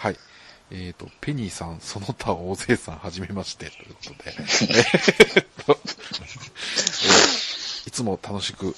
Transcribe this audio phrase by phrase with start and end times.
[0.00, 0.16] はい。
[0.70, 4.34] えっ、ー、と、ペニーさん、その他大勢さん、はじめまして、ということで。
[5.36, 5.78] えっと
[7.86, 8.74] いつも楽しく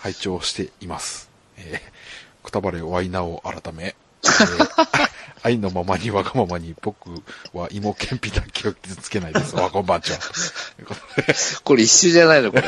[0.00, 1.28] 拝聴しています。
[1.58, 5.10] えー、くたばれワイナを改め、えー
[5.42, 7.10] 愛のままにわがままに僕
[7.52, 9.54] は芋けんぴだけを傷つけないです。
[9.54, 10.18] わ、こんばんちは。
[11.62, 12.64] これ一周じゃないのこれ。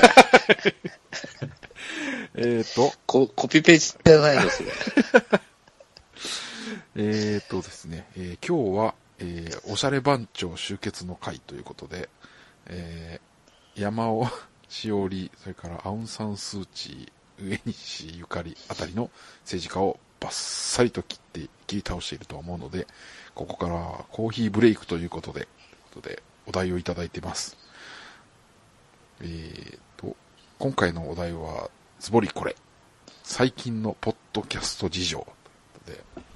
[2.36, 4.68] えっと、ココピペじゃないのそれ。
[7.01, 12.09] えーとですね、えー今日は、えーおしゃれ番長集結の会ということで、
[12.66, 14.27] えー山尾
[14.69, 19.11] しおり、それからアウンサンスーチー、上西ゆかりあたりの
[19.45, 22.88] 政治家をバッサリと切って切り倒していると思うので、
[23.37, 25.46] ここからはコーヒーブレイクということで、という
[25.95, 27.57] ことでお題をいただいてます。
[29.21, 30.16] えーと、
[30.59, 32.57] 今回のお題は、ズボリこれ。
[33.23, 35.19] 最近のポッドキャスト事情。
[35.85, 36.27] ということで、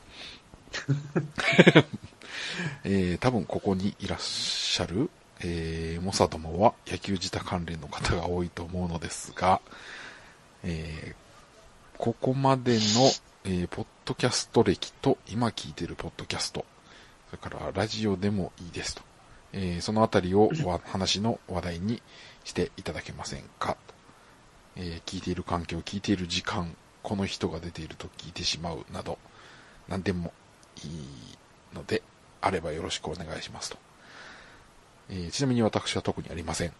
[2.84, 5.10] えー、多分ここにいらっしゃる、
[5.40, 9.60] えー、モサどもは野球自他関連の方が多いと思うのですが、
[10.64, 11.22] えー
[11.98, 12.78] ここまでの、
[13.44, 16.64] えーポッドキャスト歴と今聞いてるポッドキャスト、
[17.30, 19.02] それからラジオでもいいですと、
[19.52, 20.50] えーそのあたりを
[20.84, 22.02] 話の話題に
[22.42, 23.94] していただけませんかと、
[24.76, 26.74] えー聞いている環境、聞いている時間、
[27.04, 29.16] この人が出ていると聞いてしまうなど、
[29.86, 30.32] 何でも
[30.84, 31.36] いい
[31.74, 32.02] ので、
[32.40, 33.78] あればよろしくお願いしますと。
[35.10, 36.72] えーちなみに私は特にありません。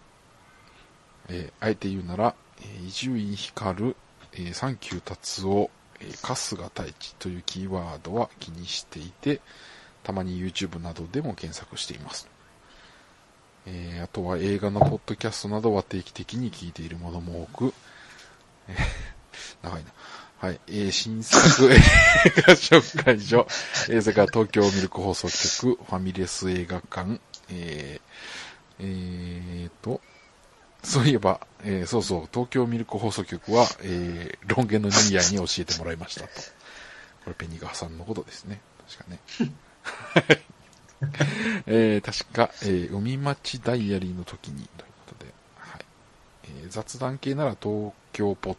[1.29, 2.35] えーあえて言うなら、
[2.87, 3.95] 伊集院光、
[4.33, 5.71] えー、サンキュー達夫、
[6.01, 9.41] えー春日太一というキーワードは気にしていて、
[10.03, 12.29] たまに YouTube などでも検索しています。
[13.67, 17.75] えーあとは映画のポッドキャストなどは定期的に聞いているものも多く、
[19.63, 19.91] 長いな。
[20.43, 20.61] はい。
[20.67, 23.47] えー新作映画紹介所、
[23.89, 30.01] えーそれから東京ミルク放送局、ファミレス映画館、えーえーと、
[30.83, 36.27] そういえば、えーそうそう、東京ミルク放送局は、えー、ロン毛のニーヤに教えてもらいましたと。
[36.27, 36.33] こ
[37.29, 38.61] れペニガーさんのことですね。
[38.91, 40.43] 確かね。
[41.67, 45.85] えー確か、えー海町ダイアリーの時に、ということで、はい。
[46.45, 48.57] えー雑談系なら東京ポッ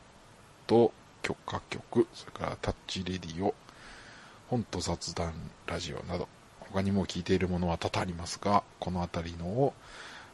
[0.67, 0.93] ド
[1.23, 3.55] 許可局、それからタッチレディオ、
[4.49, 5.33] 本と雑談
[5.65, 6.27] ラジオなど、
[6.59, 9.73] 他にも聞いているものは多々ありますが、このあたりのを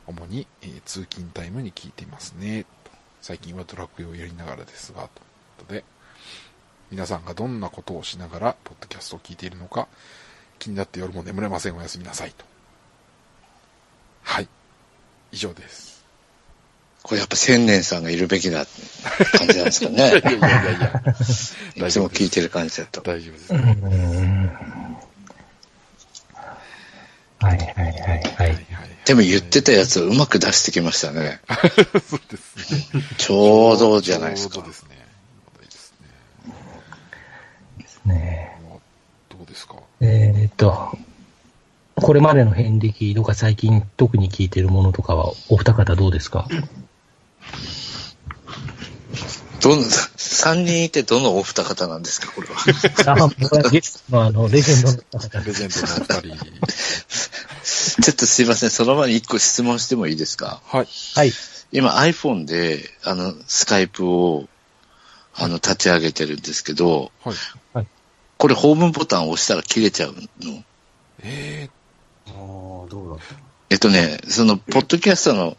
[0.07, 2.65] 主に、えー通勤タイムに聞いていますね。
[2.83, 2.91] と
[3.21, 5.09] 最近はドラクエをやりながらですが、という
[5.59, 5.83] ことで、
[6.91, 9.87] 皆さんがどんなことをしながら、ポッドキャストを聞いているのか、
[10.57, 11.77] 気になって夜も眠れません。
[11.77, 12.31] おやすみなさい。
[12.31, 12.43] と。
[14.23, 14.47] はい。
[15.31, 15.98] 以上です。
[17.03, 18.65] これやっぱ千年さんがいるべきな
[19.37, 20.21] 感じなんですか いやいね。
[20.23, 23.01] やいやいや、いつも聞いてる感じだと。
[23.01, 23.53] 大丈夫です。
[27.41, 27.93] はいはいはい
[28.37, 28.65] はい。
[29.05, 31.39] でも言ってたやつをうまく出してきましたね。
[32.07, 33.03] そうですね。
[33.17, 34.69] ちょうどじゃないですかちょうど。
[34.69, 34.89] ですね。
[35.61, 35.71] で
[37.87, 38.13] すね。
[38.13, 38.81] ねも
[39.31, 40.97] うどうですかえーっと、
[41.95, 46.47] これまでの遍歴とか最近特に聞いてるものとかはお二方どうですか？
[49.61, 52.55] どの、三人いてどのお二方なんですか、これは？
[53.65, 56.45] あ、ゲストのあの、レジェンドの方レジェンドのお二人。
[58.01, 60.61] ちょっとすいません、その前に一個質問してもいいですか？
[60.65, 60.87] はい。
[61.15, 61.33] はい。
[61.71, 64.47] 今 iPhone で、あの、スカイプを、
[65.35, 67.33] あの、立ち上げてるんですけど、は
[67.81, 67.87] い。
[68.37, 70.63] これホームボタンを押したら切れちゃうの？
[71.21, 71.69] え
[72.27, 73.35] ああ、どうだった？
[73.71, 75.57] えっとね、その、ポッドキャストの、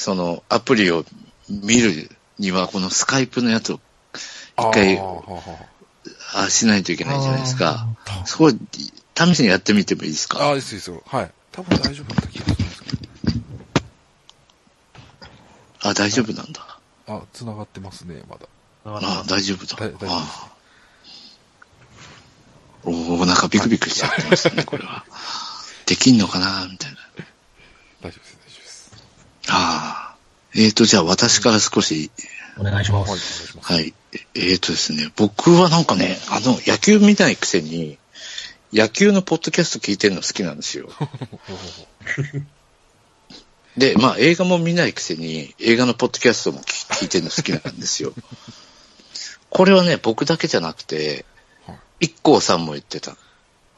[0.00, 1.04] その、アプリを
[1.48, 4.98] 見るには、このスカイプのやつをー、一回
[6.34, 7.86] あしないといけないじゃないですか。
[8.24, 10.38] そこ、試しにやってみてもいいですか？
[10.40, 11.02] ああー、ですですよ。
[11.06, 11.30] はい。
[11.52, 12.88] 多分大丈夫だった気がするんですけ
[15.82, 16.78] あ、大丈夫なんだ。
[17.06, 17.14] ど。
[17.16, 18.46] あ、繋がってますね、まだ。
[18.84, 19.76] あ、大丈夫だ。
[19.76, 20.50] だ大丈夫ですあ
[22.84, 25.04] おおなんかビクビクしちゃってますね、これは。
[25.86, 26.98] できんのかなみたいな。
[28.00, 28.39] 大丈夫です。
[30.60, 32.10] えーと、じゃあ私から少し、
[32.58, 33.56] お願いします。
[33.62, 33.94] はい。
[34.34, 37.96] えーとですね、僕はなんかね、あの、野球見ないくせに、
[38.70, 40.90] 野球のポッドキャスト聞いてるの好きなんですよ。
[43.78, 48.12] で、まあ映画も見ないくせに、映画のポッドキャストも聞聞いてるの好きなんですよ。
[49.48, 51.24] これはね、僕だけじゃなくて
[51.66, 53.12] はい、一光さんも言ってた。
[53.12, 53.16] あ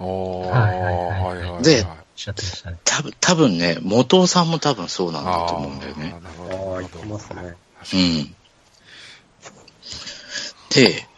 [0.01, 2.79] あ、はいはいはいはいしゃってましたね。
[2.85, 6.15] 多分、多分ね、元尾さんも多分そうなんだと思うんだよね。
[6.15, 6.19] あ
[6.79, 7.57] あますね。
[7.95, 8.35] うん。
[10.71, 11.09] で、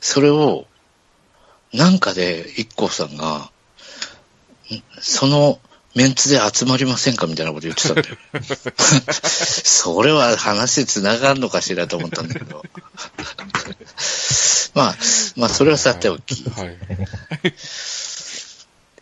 [0.00, 0.66] それを、
[1.72, 3.50] なんかで、一 k さんが、ん
[5.00, 5.60] その
[5.94, 8.16] メンツで集まりませんかみたいなこと言ってたんだよ。
[9.20, 12.64] それは話繋がんのかしらと思ったんだけど。
[14.74, 14.96] まあ、
[15.36, 16.44] まあ、それはさておき。
[16.50, 16.76] はい。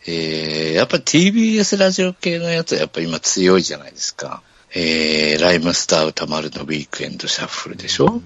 [0.06, 4.42] えー、やっぱり TBS ラジオ系のやつはやっぱ今強いじゃないですか。
[4.74, 8.20] えー、ライムスター歌丸のウィークエンドシャッフルでしょ？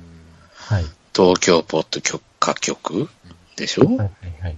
[0.55, 0.85] はい。
[1.15, 3.09] 東京ポッド曲歌曲
[3.57, 3.85] でしょ？
[3.85, 4.09] はいはい
[4.43, 4.57] はい。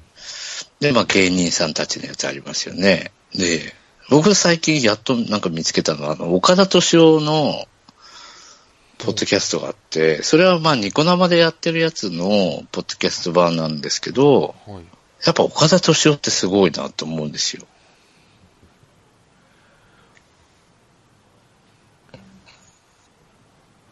[0.81, 3.13] で、まあ芸人さんたちのやつありますよね。
[3.35, 3.75] で、
[4.09, 7.67] 僕最近やっとなんか見つけたのは、あの、岡田敏夫の
[8.99, 14.85] ポッドキャストがあって、それはまあニコ生でやってるやつのポッドキャスト版なんですけど、はい。
[15.25, 17.67] やっぱ岡田敏夫ってすごいなと思うんですよ。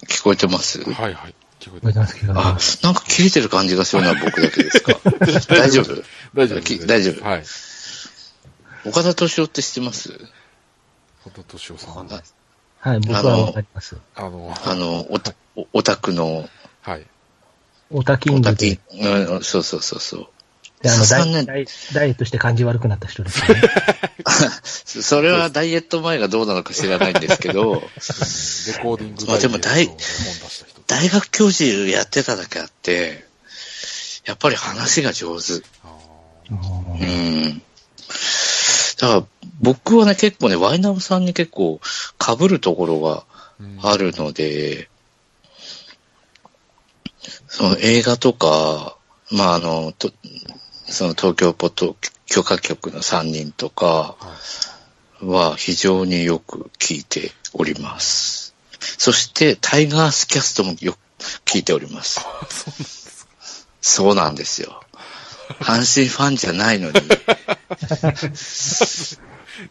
[0.07, 0.83] 聞こえてます？
[0.91, 1.35] はいはい。
[1.61, 4.95] 聞こえてますけど、あ、なんか切れてる感じがするのは僕だけですか？
[5.55, 6.03] 大丈夫？
[6.35, 7.25] 大丈夫き大丈夫？
[7.25, 7.45] はい。
[8.87, 10.19] 岡田敏夫って知ってます？
[11.25, 12.09] 本田敏夫さん。
[12.81, 13.97] はい、僕はわかります。
[14.15, 16.49] あの、あの、おた、おオタクの、
[16.81, 17.07] はい。
[17.91, 20.29] オタキンオタキ、うん、そうそうそうそう。
[20.83, 23.63] で、あの、ダ残念イダイダイエットして感じ悪くなった人ですよね。
[24.85, 29.89] それはダイエット前がどうなのか知らないんですけど、レコーディングまあでも大。
[30.87, 33.27] 大学教授やってただけあって、
[34.25, 35.63] やっぱり話が上手。
[35.85, 35.89] あ
[36.51, 37.63] ううんん。
[39.01, 39.25] だから
[39.61, 41.81] 僕はね、結構ね、ワイナムさんに結構
[42.19, 43.25] 被るところが
[43.83, 44.89] あるので、
[47.49, 48.97] その映画とか、
[49.31, 50.11] まああの、と
[50.89, 51.97] その東京ポッド
[52.27, 54.17] 許可局の3人とか
[55.21, 58.55] は非常によく聞いております。
[58.81, 60.99] そしてタイガースキャストもよく
[61.45, 62.21] 聞いております。
[63.81, 64.83] そうなんですよ。
[65.61, 66.95] 阪神ファンじゃないのに、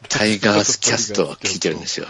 [0.09, 2.07] タイガースキャストは聞いてるんですよ。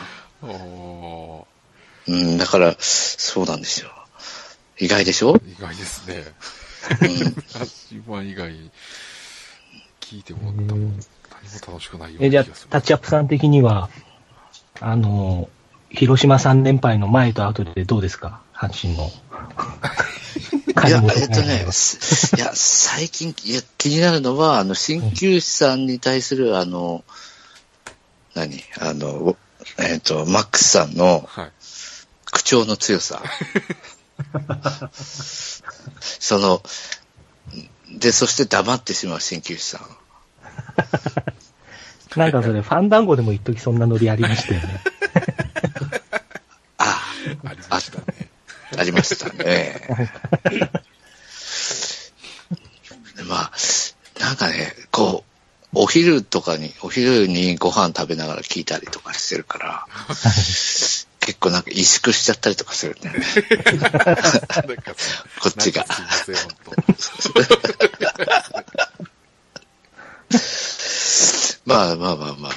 [2.08, 3.92] うん、だから、そうなんですよ。
[4.80, 5.42] 意外でしょ？
[5.46, 6.24] 意外ですね。
[7.02, 7.66] うん。
[7.66, 8.52] 一番以外、
[10.02, 10.92] 聞いても何も
[11.68, 12.70] 楽しくないようえ、じゃあ、な気がする。
[12.70, 13.90] タッチアップさん的には、
[14.80, 15.50] あの、
[15.90, 18.42] 広島3連敗の前と後でどうですか？
[18.54, 19.10] 阪神の。
[20.88, 27.04] いや、金えっとねいや、最近、いや、気になるのは、あの、鍼灸師さんに対する、あの、
[28.36, 28.64] 何？
[28.80, 29.36] あの、
[29.80, 31.52] えっと、マックスさんのはい。
[32.32, 33.24] 口調の強さ。
[36.00, 36.64] その、
[37.92, 39.82] で、そして黙ってしまう鍼灸師さん。
[42.20, 44.82] なんかそれ、ファンダンゴでも一時そんなノリありましたよね。
[46.78, 47.04] あ
[47.44, 48.30] ありましたね。
[48.78, 49.82] あ、ありましたね。
[53.28, 53.52] まあ、
[54.20, 59.86] なんかね、こう、お昼とかに、お昼にご飯食べながら聞いたりとかしてるから、
[61.28, 63.12] 結構なんか萎縮しちゃったりとかするね。
[65.44, 65.86] こっちが
[71.66, 72.52] まあまあまあまあ。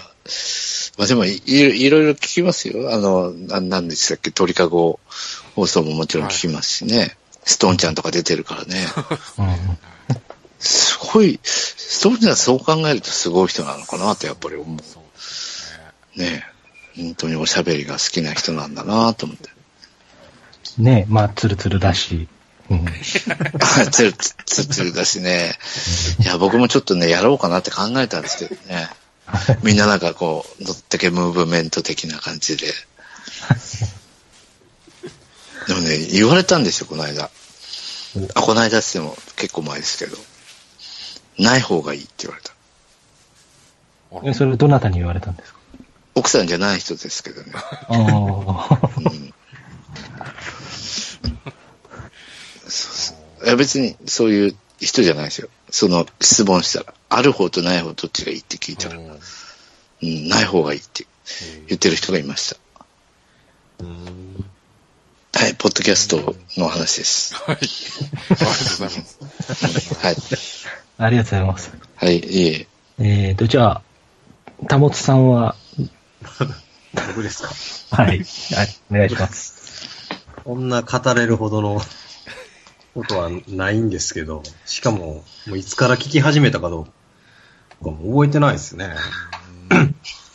[0.99, 2.95] まあでもい、いいろいろ聞きますよ。
[2.95, 5.01] あの、ななんでしたっけ、鳥かご
[5.57, 7.17] 放送ももちろん聞きますしね。
[7.45, 8.87] ストーンちゃんとか出てるからね。
[9.39, 9.79] うん
[10.61, 16.19] すごい、ストーンちゃんそう考えるとすごい人なのかなとやっぱり思うう。
[16.21, 16.50] ね
[16.97, 19.51] 本当におしゃべりが好きな人なんだなと思って。
[20.79, 22.29] ねまあ、ツルツルだし。
[22.71, 22.87] うん。
[22.87, 25.55] あつるつつつるだしね。
[26.21, 28.89] いや、僕もちょっとね、やろうかなって考えたんですけどね。
[29.63, 32.73] みんななんかこう、乗ってけムーブメント的な感じで。
[35.67, 37.31] でもね、言われたんですよ、この間。
[38.35, 40.17] あ、この間っつっても結構前ですけど。
[41.39, 42.53] ない方がいいって言われた。
[44.29, 45.60] えそれどなたに言われたんですか？
[46.21, 47.53] 奥さんじゃない人ですけどね。
[47.55, 48.91] ああ。
[48.99, 49.35] うん
[53.43, 55.49] いや別にそういう人じゃないですよ。
[55.71, 61.07] その質問したら、ある方とない方どっちがいいって聞いたら、うんうん、ない方がいいって
[61.69, 62.61] 言ってる人がいました。
[63.81, 64.45] うーん。
[65.33, 67.35] はい、ポッドキャストの話です。
[67.35, 67.57] はい。
[67.57, 67.67] あり
[68.29, 69.99] がとうございます。
[70.07, 70.17] はい。
[70.99, 71.73] ありがとうございます。
[71.97, 72.67] はい、いえ。
[72.99, 73.83] えーと、じゃあ、
[74.69, 75.57] たもつさんは、
[77.09, 77.43] 僕です
[77.91, 78.03] か？
[78.03, 78.19] はい。
[78.19, 80.09] はい、お願いします。
[80.45, 81.81] こんな語れるほどの
[82.95, 86.89] ことはないんですけど、しかも、もういつから聞き始めたかど
[87.81, 88.95] うかも覚えてないですね。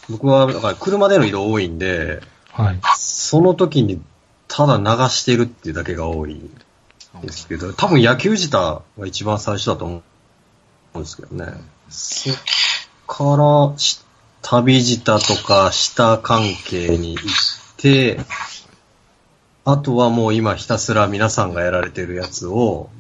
[0.10, 2.80] 僕は、だから車での移動多いんで、はい。
[2.96, 4.01] その時に
[4.48, 6.51] ただ流してるっていうだけが多いん
[7.22, 10.04] ですけど、多分野球自体が一番最初だと思
[11.00, 11.51] ですけどね。
[11.89, 12.36] そっ
[13.08, 14.00] からし、
[14.47, 17.25] 旅舌とか舌関係に行っ
[17.77, 18.19] て、
[19.63, 22.91] あとはもう今ひたすら皆さんがやられてるやつを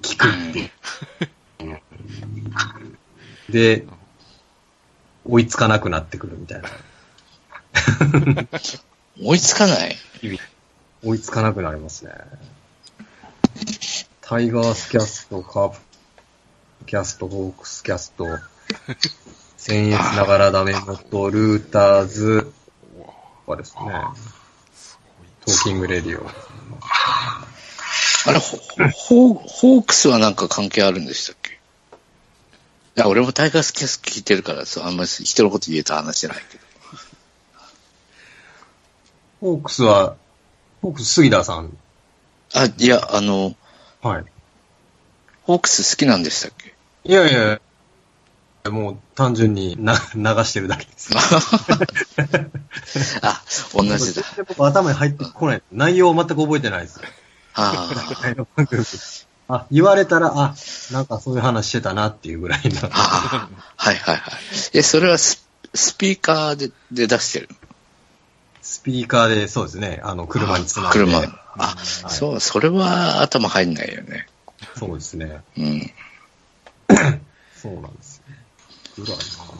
[0.00, 1.80] 聞くっていう。
[3.52, 3.84] で、
[5.24, 6.68] 追いつかなくなってくるみたいな。
[9.20, 9.98] 追いつかない？
[11.02, 12.12] 追いつかなくなりますね。
[14.20, 15.78] タイガースキャスト、カープ
[16.86, 18.26] キャスト、ホークスキャスト、
[19.64, 22.52] 僭越ながらダメ元、ルーターズ
[23.46, 23.80] はですね、
[25.46, 26.26] トーキングレディオ。
[28.24, 28.56] あれ、ホ
[28.90, 31.52] ホホークスはなんか関係あるんでしたっけ？
[31.52, 31.56] い
[32.96, 36.64] や、俺もタイガースキャス聞いてるからさ、あんまり人のこと言えた話じゃないけど。
[39.40, 40.16] ホークスは、
[40.82, 41.76] ホークス杉田さん？
[42.52, 43.54] あ、いや、あの、
[44.02, 44.24] はい。
[45.44, 46.74] ホークス好きなんでしたっけ？
[47.04, 47.60] いやいや、
[48.70, 51.10] もう単純にな流してるだけです。
[53.22, 53.42] あ、
[53.74, 54.22] 同じだ。
[54.58, 55.62] 頭に入ってこない。
[55.72, 57.00] 内容を全く覚えてないです。
[57.54, 57.90] あ
[59.48, 60.54] あ、あ、言われたら、あ、
[60.92, 62.80] なんかそういう話してたなっていうぐらいの。
[62.92, 64.40] ああ、はいはいはい。
[64.74, 67.48] え、それはススピーカーでで出してる？
[68.62, 70.92] スピーカーで、そうですね、あの、車につないで。
[70.92, 71.18] 車。
[71.18, 74.28] あ、はいそう、それは頭入んないよね。
[74.78, 75.42] そうですね。
[75.58, 75.90] うん。
[77.60, 78.11] そうなんですよ。
[78.98, 79.52] ぐらいかな。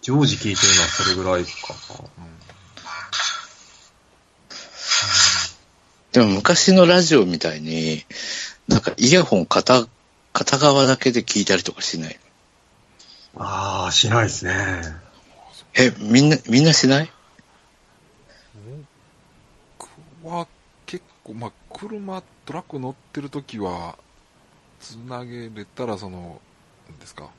[0.00, 1.50] 常時聞いてるのはそれぐらいか
[6.12, 8.04] でも昔のラジオみたいに、
[8.68, 9.86] なんかイヤホン片、
[10.32, 12.18] 片側だけで聞いたりとかしない？
[13.34, 13.44] な。
[13.44, 14.82] ああ、しないですね。
[15.74, 17.10] え、みんな、みんなしない？
[19.78, 19.88] 僕
[20.28, 20.46] は
[20.84, 23.96] 結構、まあ、車、トラック乗ってる時は、
[24.80, 26.40] つなげれたら、その、
[26.90, 27.30] なんですか、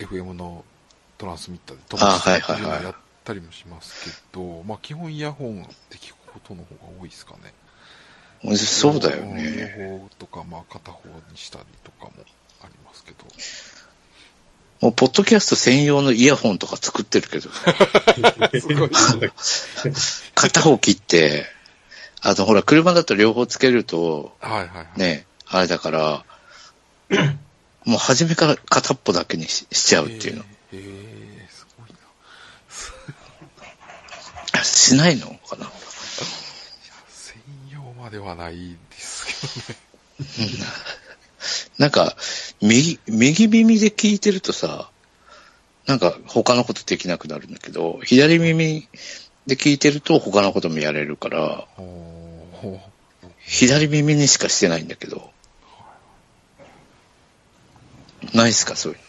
[0.00, 0.64] FM の
[1.18, 7.52] トランスミッターで飛ばしてあはいはいはいやったりもしますけど、まあ、基本イヤホンで聞くことの方が多いですかね。
[8.56, 9.76] そうだよんね。
[9.78, 12.12] 両方とか、まあ、片方にしたりとかも
[12.62, 13.24] ありますけど。
[14.80, 17.50] もう、ポッドキャスト専用のイヤホンとか作ってるけど、
[18.58, 18.90] すごい。
[20.34, 21.44] 片方切って、
[22.22, 24.98] あの、ほら、車だと両方つけると、はいはいはい。
[24.98, 26.24] ね、あれだから、
[27.84, 30.44] もう初めから片っぽだけにししちゃうっていうの。
[30.72, 31.90] えーえーすごい
[34.54, 34.64] な。
[34.64, 35.70] しないのかな？
[37.08, 39.76] 専用まではないです
[40.16, 40.58] けどね。
[41.78, 42.14] なんか、
[42.60, 44.90] 右、右耳で聞いてるとさ、
[45.86, 48.86] なんか他のことできなくなるんだけど、左耳
[49.46, 52.78] で聞いてると他のこともやれるから、ほ
[53.38, 55.30] 左耳にしかしてないんだけど、
[58.34, 59.04] ないっすか、そういうの。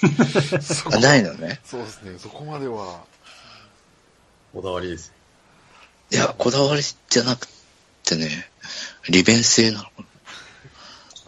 [0.96, 1.60] あないのね。
[1.64, 3.04] そうですね、そこまでは。
[4.52, 5.12] こだわりです。
[6.10, 7.48] いや、こだわりじゃなく
[8.04, 8.48] てね、
[9.08, 9.88] 利便性なの。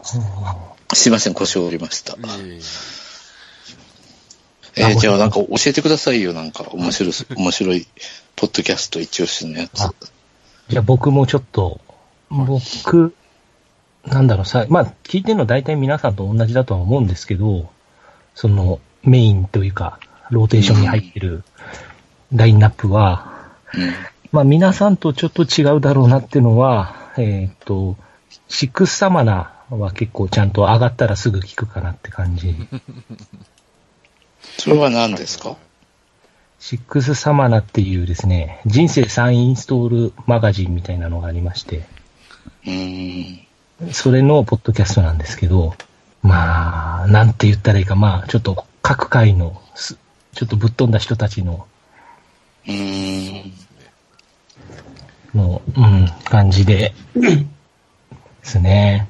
[0.93, 2.17] すいません、腰を折りました。
[2.17, 2.19] え
[4.75, 7.87] えーじゃあなんか教えてくださいよ、なんか面白い、 面白い、
[8.35, 9.81] ポッドキャスト一押しのやつ。
[9.81, 9.93] あ
[10.69, 11.81] じゃあ僕もちょっと、
[12.29, 13.13] 僕、
[14.05, 17.69] なんだろうさ、まあ聞いてるの大体皆さんと同じだとは思うんですけど、
[18.35, 21.43] そのメインというか、ローテーションに入ってる
[22.33, 23.93] ラインナップは、うん。
[24.31, 27.97] まあ皆さんとちょっと違うだろうなっていうのは、えっ、と、
[28.47, 32.55] シックスサマナーは結構ちゃんと上がったらすぐ聞くかなって感じ。
[34.57, 35.57] それは何ですか？
[36.59, 41.83] シックスサマナっていうですね、人生3インストールマガジンみたいなのがありまして、
[42.65, 43.47] うーん。
[43.91, 45.73] それのポッドキャストなんですけど、
[46.21, 49.97] まあ、なんて言ったらいいか、まあ、ちょっと各界のす、
[50.33, 51.67] ちょっとぶっ飛んだ人たちの。
[55.33, 57.45] の、うん、感じで、で
[58.43, 59.07] すね。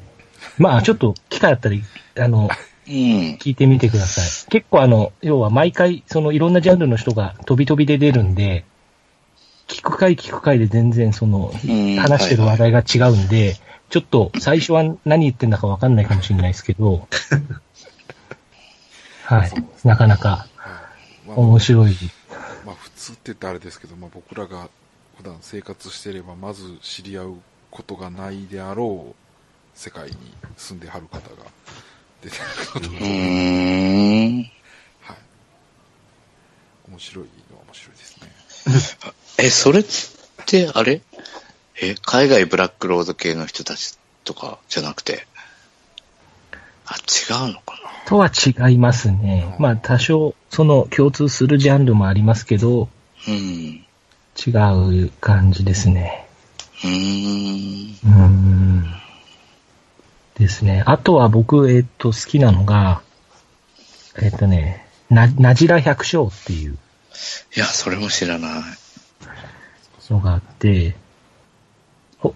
[0.58, 1.76] まあ、ちょっと機会あったら、
[2.20, 2.50] あの、
[2.88, 2.94] うん。
[3.40, 4.50] 聞いてみてください。
[4.50, 8.66] 結構あの、要は毎回、そのいろんなジャンルの人が飛び飛びで出るんで、
[9.68, 13.56] 聞く回聞く回で全然その、うん話してる話題が違うんで、
[13.92, 17.10] ちょっと最初は何言ってんだかわかんないかもしれないですけど、
[19.24, 19.52] はい。
[19.84, 20.82] なかなかは
[21.26, 21.98] いまあ面白い。
[22.66, 24.70] まあ、普通って言ったらあれですけど、まあ、僕らが
[25.18, 27.36] 普段生活してれば、まず知り合う
[27.70, 29.16] ことがないであろう
[29.78, 30.16] 世界に
[30.56, 31.36] 住んではる方が
[32.22, 34.38] 出てくることが、うーん。
[35.02, 35.18] はい。
[36.90, 38.32] 面白いのは面白いですね。
[39.46, 39.86] え、それっ
[40.46, 41.02] て、あれ？
[41.82, 45.26] え、海外ブラックロード系の人たちとかじゃなくて、
[46.86, 49.56] あ、違うのかとは違いますね。
[49.60, 52.90] まあ多少、その共通するジャンルもありますけど、
[53.28, 53.86] なうん。
[54.38, 56.28] 違う感じですね。
[56.84, 57.96] うーん。
[58.04, 58.94] うーん。
[60.38, 60.84] ですね。
[60.86, 63.02] あとは僕、えっ、と、好きなのが、
[64.22, 66.78] えっ、とね、な、なじら百姓っていう
[67.56, 68.62] いや、それも知らない。
[70.12, 70.98] のがあって、ほ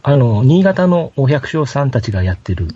[0.01, 2.67] あの、新潟のお百姓さんたちがやってる、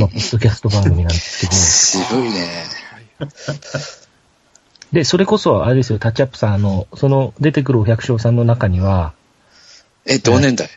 [0.00, 1.52] まあ、ポッドキャスト番組なんですけど、
[2.16, 2.64] 渋いね。
[4.92, 9.12] で、それこそ、あれですよ、タッチアップさん、あの、その出てくるお百姓さんの中には、
[10.06, 10.70] え、同年代？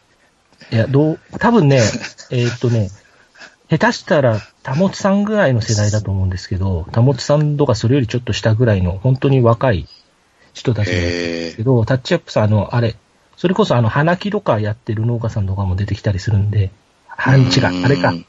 [0.72, 1.78] いや、どう、多分ね、
[2.32, 2.90] えーっとね、
[3.70, 9.88] 下手したら、たもつさんぐらいの世代だと思うんですけど、たもつさんとかそれよりちょっと下ぐらいの、本当に若い
[10.54, 12.96] 人たちなんですへけど、タッチアップさん、あの、あれ、
[13.40, 16.72] それこそあの、花木とかやってる農家さんとかも出てきたりするんで、
[17.08, 18.26] は違う、あれかう、ん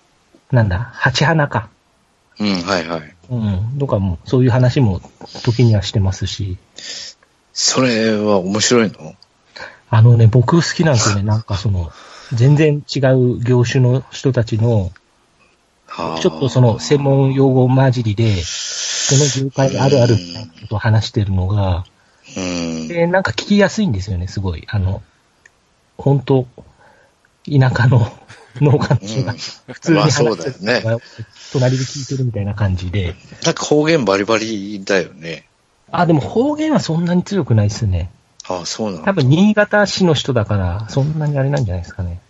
[0.53, 1.69] なんだ、八花か。
[2.39, 3.15] うん、はいはい。
[3.29, 3.37] う
[3.75, 5.01] ん、とかも、そういう話も
[5.43, 6.59] 時にはしてますし、
[7.53, 9.17] それは面白いの？
[9.91, 11.91] あのね、僕好きなんですよね、なんかその、
[12.33, 14.93] 全然違う業種の人たちの、
[16.21, 21.90] ちょっとその専門用語混じりで、その業界あるあるみたいなことを話してるのが、うん。
[22.35, 24.67] で、なんか聞きやすいんですよね、すごい。
[24.69, 25.03] あの、
[25.97, 26.47] 本当
[27.45, 28.13] 田舎の
[28.61, 29.35] 農家の人が
[29.73, 30.81] 普通にまあ話そうしてだよね。
[30.81, 31.05] るのが
[31.53, 33.15] 隣で聞いてるみたいな感じで。
[33.45, 35.47] なんか方言バリバリだよね。
[35.93, 38.11] あ、でも方言はそんなに強くないですね。
[38.49, 42.21] ああ、そうなの多分新潟市の人だから、そんなにあれなんじゃないですかね。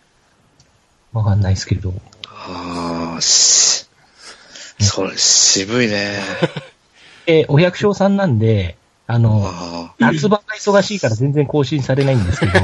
[1.12, 1.94] わかんないですけど。
[2.26, 3.86] ああ、し、
[4.80, 6.20] それ、渋いね。
[7.26, 8.76] え、お百姓さんなんで、
[9.12, 12.52] あの、あ夏場が忙しいから全然更新されないんですけど、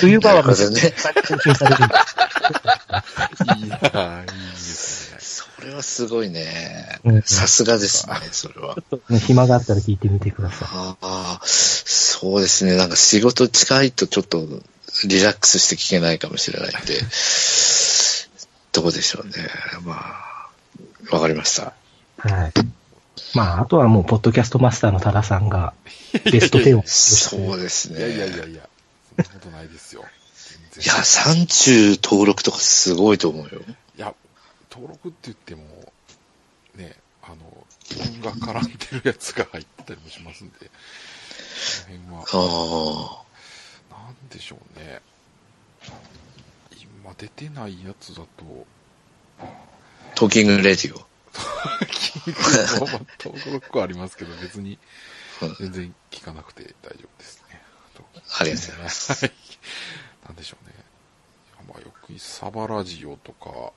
[0.00, 1.94] 冬場はめちゃくちゃ更新されるんで
[3.66, 5.20] いやー、いいですあ、ね。
[5.20, 7.22] それはすごいねうん。
[7.22, 8.76] さすがですね、それは。
[8.76, 10.68] ちょっとね、暇があったら聞いてみてください。
[10.72, 12.76] ああ、そうですね。
[12.76, 14.46] なんか仕事近いとちょっと
[15.04, 16.98] リラックスして聞けないかもしれないんで、
[18.72, 19.32] どうでしょうね。
[19.84, 20.00] ま
[21.10, 21.74] あ、わかりました。
[22.16, 22.81] はい。
[23.34, 25.74] まあ、あとはもう、ポッドキャストマスターの多田さんが、
[26.24, 26.82] ベスト10を。
[26.86, 27.98] そうですね。
[27.98, 28.68] いやいやいやいや、
[29.16, 30.04] そんなことないですよ。
[30.72, 33.60] 全いや、30登録とかすごいと思うよ。
[33.96, 34.14] いや、
[34.70, 35.62] 登録って言っても、
[36.76, 37.36] ね、あの、
[37.90, 40.66] 自分が絡んでるやつが入ったりもしますんで、こ
[41.90, 43.24] の辺は、
[43.90, 45.00] あなんでしょうね。
[46.80, 48.66] 今出てないやつだと、
[49.40, 49.44] あ、
[50.14, 51.11] トーキングレディオ。
[53.22, 54.78] 登録はありますけど、別に
[55.40, 57.60] うん全然聞かなくて大丈夫ですね。
[57.94, 58.04] と
[58.38, 59.26] ありがとうございます。
[59.26, 59.32] はい。
[60.26, 60.74] なんでしょうね。
[61.68, 63.72] まあ、よくサバラジオとか、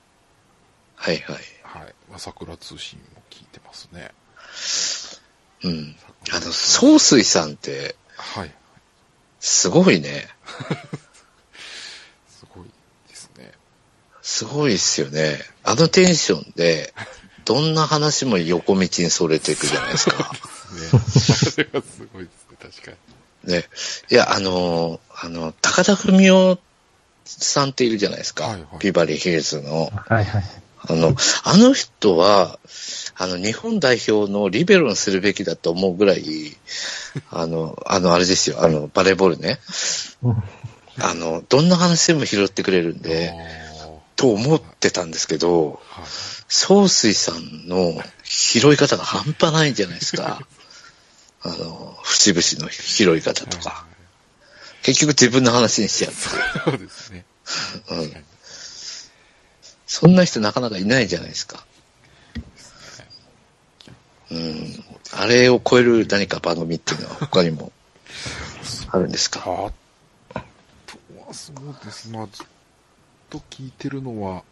[0.96, 1.36] はいはい。
[1.62, 1.94] はい。
[2.10, 4.10] まあ、桜通信も聞いてますね。
[5.64, 5.96] うん。
[6.32, 8.54] あの、総水さんって、はい。
[9.40, 10.28] すごいね。
[12.28, 12.70] すごい
[13.08, 13.52] ですね。
[14.22, 15.40] すごいっすよね。
[15.62, 16.94] あのテンションで、
[17.46, 20.16] どんな話も横道にそれていくじゃないですか。
[20.16, 20.98] ね。
[20.98, 22.96] それはすごいですね、確か
[23.44, 23.52] に。
[23.54, 23.64] ね。
[24.10, 26.58] いや、あの、あの、高田文夫
[27.24, 28.44] さんっているじゃないですか。
[28.44, 29.90] はいはいビバリーヒルズの。
[29.94, 30.44] はいはい。
[30.88, 32.58] あの、あの人は、
[33.16, 36.56] あの、日本代表のリベロにするべきだと思うぐらい、
[37.30, 39.58] あの、あの、あれですよ、あの、バレーボールね。
[40.22, 40.42] うん
[40.98, 43.65] あの、どんな話でも拾ってくれるんで、あ
[44.16, 46.08] と思ってたんですけど、ーはい。
[46.48, 50.40] 総水さんの拾い方が半端ないんじゃないですか。
[51.42, 53.86] あの、節々の拾い方とか。
[54.82, 56.12] 結局自分の話にしちゃう。
[56.12, 57.24] そうですね。
[57.90, 58.24] うん。
[59.86, 61.64] そんな人なかなかいないじゃないですか。
[64.30, 64.84] うん。
[65.12, 67.72] あれを超える何か番組っていうのは他にも
[68.90, 69.40] あるんですか？
[69.40, 69.44] あ
[70.86, 72.08] とはそうです。
[72.08, 72.28] まあ、
[73.30, 74.42] と聞いてるのは、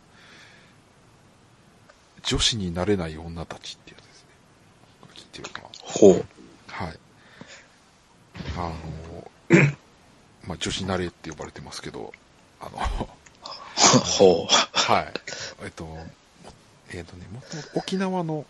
[2.23, 4.29] 女子になれない女たちっていうやつですね。
[5.15, 5.71] 聞いてるのは。
[5.83, 6.25] ほう。
[6.69, 6.99] はい。
[8.57, 9.31] あの、
[10.47, 12.13] まあ、女子慣れって呼ばれてますけど、
[12.61, 12.79] あの、
[14.01, 14.55] ほう。
[14.73, 15.13] はい。
[15.65, 16.07] えっと、も
[16.91, 18.47] えっとね、もともと沖縄の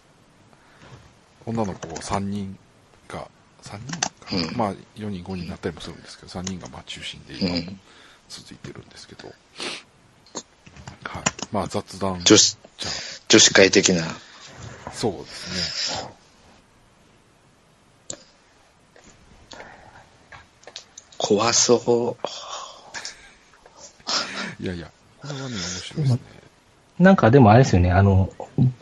[1.46, 2.58] 女の子3人
[3.08, 3.28] が、
[3.62, 7.80] 3人かな、うんまあ、4人、5人になったりもするんですけど、3人がまあ中心でう今もん。
[8.28, 9.36] 続いてるんですけど、はい。
[11.54, 12.20] まあ、雑談。
[12.24, 12.90] 女子、じゃ
[13.28, 14.02] 女子会的な。
[14.02, 14.06] あ、
[14.90, 16.10] そうですね。
[21.16, 22.16] 怖そ
[24.60, 24.62] う。
[24.64, 24.90] いやいや、
[25.22, 26.18] これはね、面白いですね。
[26.98, 28.32] なんかでもあれですよね、あの、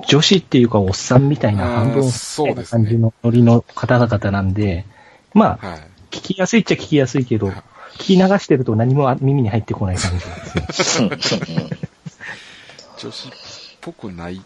[0.09, 4.87] 女子っていうかおっさんみたいな半分そうですね感じのノリの方々なんで、
[5.35, 5.81] まあ、はい。
[6.11, 11.11] 聞きやすいっちゃ聞きやすいけど、聞き流してると何も耳に入ってこない感じなんですよ。
[13.03, 13.33] 女子っ
[13.81, 14.41] ぽくない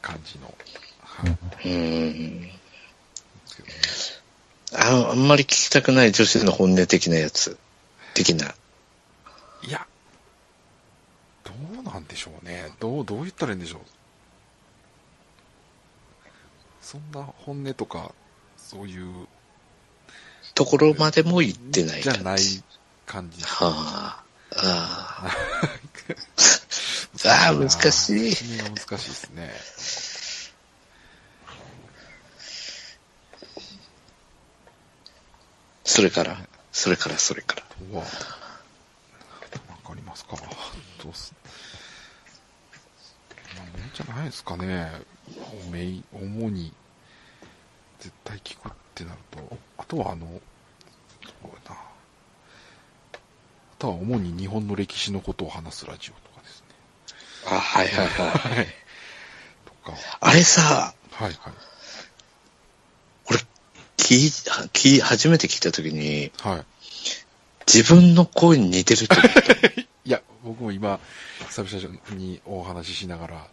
[0.00, 0.54] 感じの。
[1.02, 1.68] はい。
[1.68, 2.50] うん。
[4.76, 7.58] ああんまり聞きたくない女子の本音的なやつ。
[8.14, 8.54] 的な。
[9.66, 9.84] いや、
[11.42, 12.70] どうなんでしょうね。
[12.78, 13.80] どう、どう言ったらいいんでしょう。
[16.80, 18.12] そんな本音とか、
[18.56, 19.26] そういう、
[20.54, 22.62] ところまでも行ってないじゃない感じ。
[23.06, 23.42] 感じ。
[23.42, 24.24] はあ。
[24.52, 25.30] ああ。
[27.26, 28.34] ああ、難しい。
[28.34, 29.50] 説明が難しいですね。
[35.84, 36.36] それから、
[36.72, 37.62] それから、それから。
[37.92, 40.36] うわなんかありますか
[41.02, 41.32] どうす、
[43.56, 44.90] まあ、じゃないですかね。
[45.70, 46.72] メイン、主に、
[48.00, 50.26] 絶対聞くってなると、あとはあの。
[51.44, 51.76] あ
[53.78, 56.33] とは主に日本の歴史のことを話すラジオと。
[57.46, 58.66] あ、はいはいはい。
[59.66, 61.34] とか、あれさ、はいはい。
[63.26, 63.38] 俺、
[63.96, 66.64] 聞い、聞い、初めて聞いたときに、はい。
[67.72, 69.40] 自分の声に似てると思った。
[69.80, 71.00] いや、僕も今、
[71.48, 73.46] 久々にお話ししながら、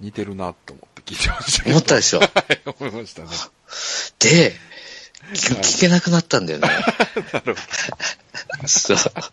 [0.00, 1.68] 似てるなと思って聞いてました。
[1.70, 2.20] 思ったでしょ？
[2.22, 2.32] はい、
[2.78, 3.28] 思いましたね。
[4.18, 4.56] で、
[5.34, 6.68] 聞聞けなくなったんだよね。
[7.32, 7.60] なるほ
[8.62, 8.68] ど。
[8.68, 8.96] そう。
[8.96, 9.32] 確か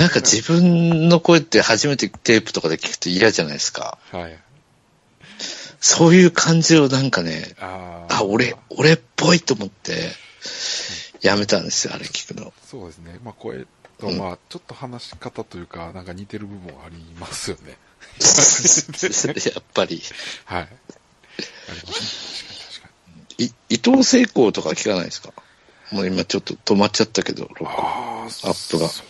[0.00, 3.98] なんか自分の声って初めてテープとかで聞くと嫌じゃないですか。
[4.14, 4.18] に。
[4.18, 4.38] はい。
[5.78, 10.10] そういう感じをなんかね、あーあ、俺、俺っぽいと思って、
[11.22, 12.52] やめたんですよ、あれ聞くの。
[12.66, 13.18] そうですね。
[13.22, 13.66] まあ、声
[13.98, 17.76] と、まあ、ちょっと話し方というか、なんか似てる部分はありますよね。
[19.54, 20.02] やっぱり。
[20.46, 20.62] はい。
[20.62, 20.76] あり
[21.86, 22.48] ますね。
[22.68, 22.88] 確か
[23.38, 25.32] に、確かい伊藤聖光とか聞かないですか？
[25.92, 27.68] もう今ちょっと止まっちゃったけど、録に。
[27.68, 29.02] 音アップがそ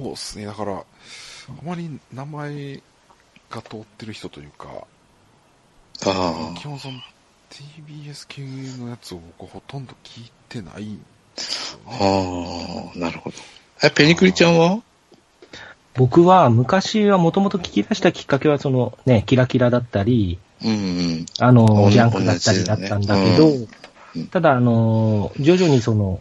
[0.00, 0.46] うですね。
[0.46, 0.84] だから、あ
[1.64, 2.82] まり名前
[3.50, 4.86] が通ってる人というか、
[6.04, 6.98] あ基本その
[7.50, 8.42] TBS 系
[8.82, 11.04] のやつを僕ほとんど聞いてないんで
[11.36, 11.98] すよあ、ね。
[12.00, 13.36] ああ、なるほど。
[13.82, 14.82] え、ペニクリちゃんは？
[15.94, 21.26] 僕は昔はもともと聞き出したきっかけはそのね、キラキラだったり、うんうん。
[21.38, 23.68] あの、ジャンクだったりだったんだけど、ねうん
[24.30, 26.20] ただあの、徐々にその、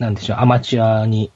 [0.00, 1.30] なんでしょう、アマチュアに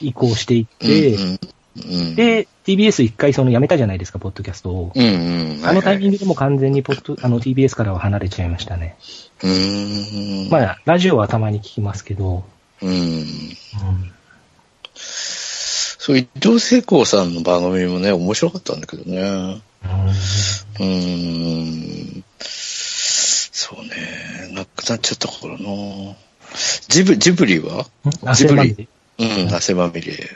[0.00, 1.38] 移行していって、うん
[1.76, 1.80] う
[2.12, 4.92] ん、で、TBS 一回その辞めたじゃないですか、ポッドキャストを。
[4.94, 5.66] うんうん。
[5.66, 6.12] あのタイミング。
[6.12, 8.96] グでもう完全にポッド、あの TBS からは離れちゃいましたね。
[9.42, 10.50] うーん。
[10.50, 12.44] まあ、ラジオはたまに聞きますけど、
[12.82, 12.90] うん。
[12.90, 13.24] うん
[14.94, 19.20] そう、伊藤聖光さんの番組もね、面白かったんだけどね。
[19.22, 20.90] うー
[22.20, 22.24] ん。
[22.40, 24.50] そうね。
[24.52, 25.58] なくなっちゃったからな。
[26.88, 27.86] ジブ、ジブリは？
[28.04, 30.28] うんジブリ汗うん、汗まみれ。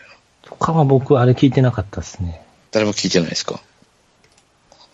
[0.42, 2.42] とかは僕、あれ聞いてなかったですね。
[2.70, 3.60] 誰も聞いてないですか？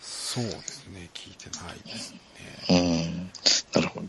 [0.01, 1.09] そうですね。
[1.13, 2.19] 聞いてないですね。
[2.69, 3.31] うん。
[3.73, 4.07] なるほど。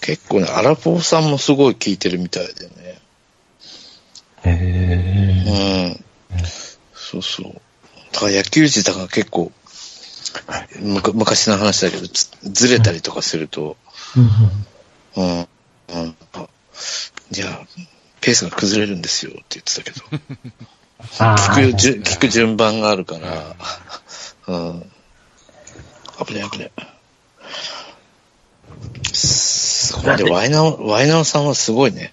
[0.00, 2.98] 結構ね、アラフォーさんもすごい聞いてるみたいでね。
[4.44, 5.94] へ
[6.32, 6.44] うん。
[6.94, 7.60] そうそう。
[8.12, 9.52] だから野球児だから結構、
[10.80, 13.76] むか昔の話だけど、ずずれたりとかすると、
[14.16, 16.16] うんうんうん、うん。
[16.32, 16.48] あ
[17.36, 17.66] いや、
[18.20, 20.04] ペースが崩れるんですよって言ってたけど。
[21.18, 23.56] あ聞ーく、じゅ聞く順番があるから、
[24.46, 24.92] うん。
[26.26, 26.70] 危ね危ね。
[29.12, 32.12] すごいね、ワイナオ、ワイナオさんはすごいね。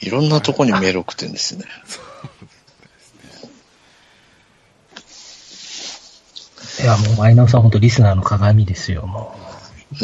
[0.00, 1.66] いろんなとこにメール送ってるんです よね。
[6.80, 9.34] いや、もう、マイナーさん本当リスナーの鏡ですよ、も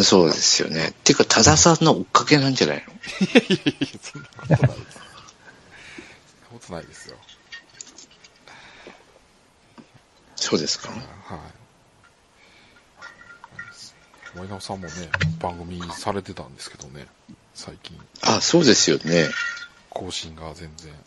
[0.03, 0.89] そうですよね。
[0.89, 2.93] っていうか、多田さんの追っかけなんじゃないの？
[3.27, 5.02] いやいやいや、そんなことない
[6.73, 7.17] ことないですよ。
[10.37, 10.89] そうですか？
[10.91, 11.01] はい。
[14.39, 14.93] 前田さんもね、
[15.41, 17.07] 番組されてたんですけどね、
[17.55, 19.29] 最近、あ、そうですよね。
[19.91, 20.93] 更新が全然。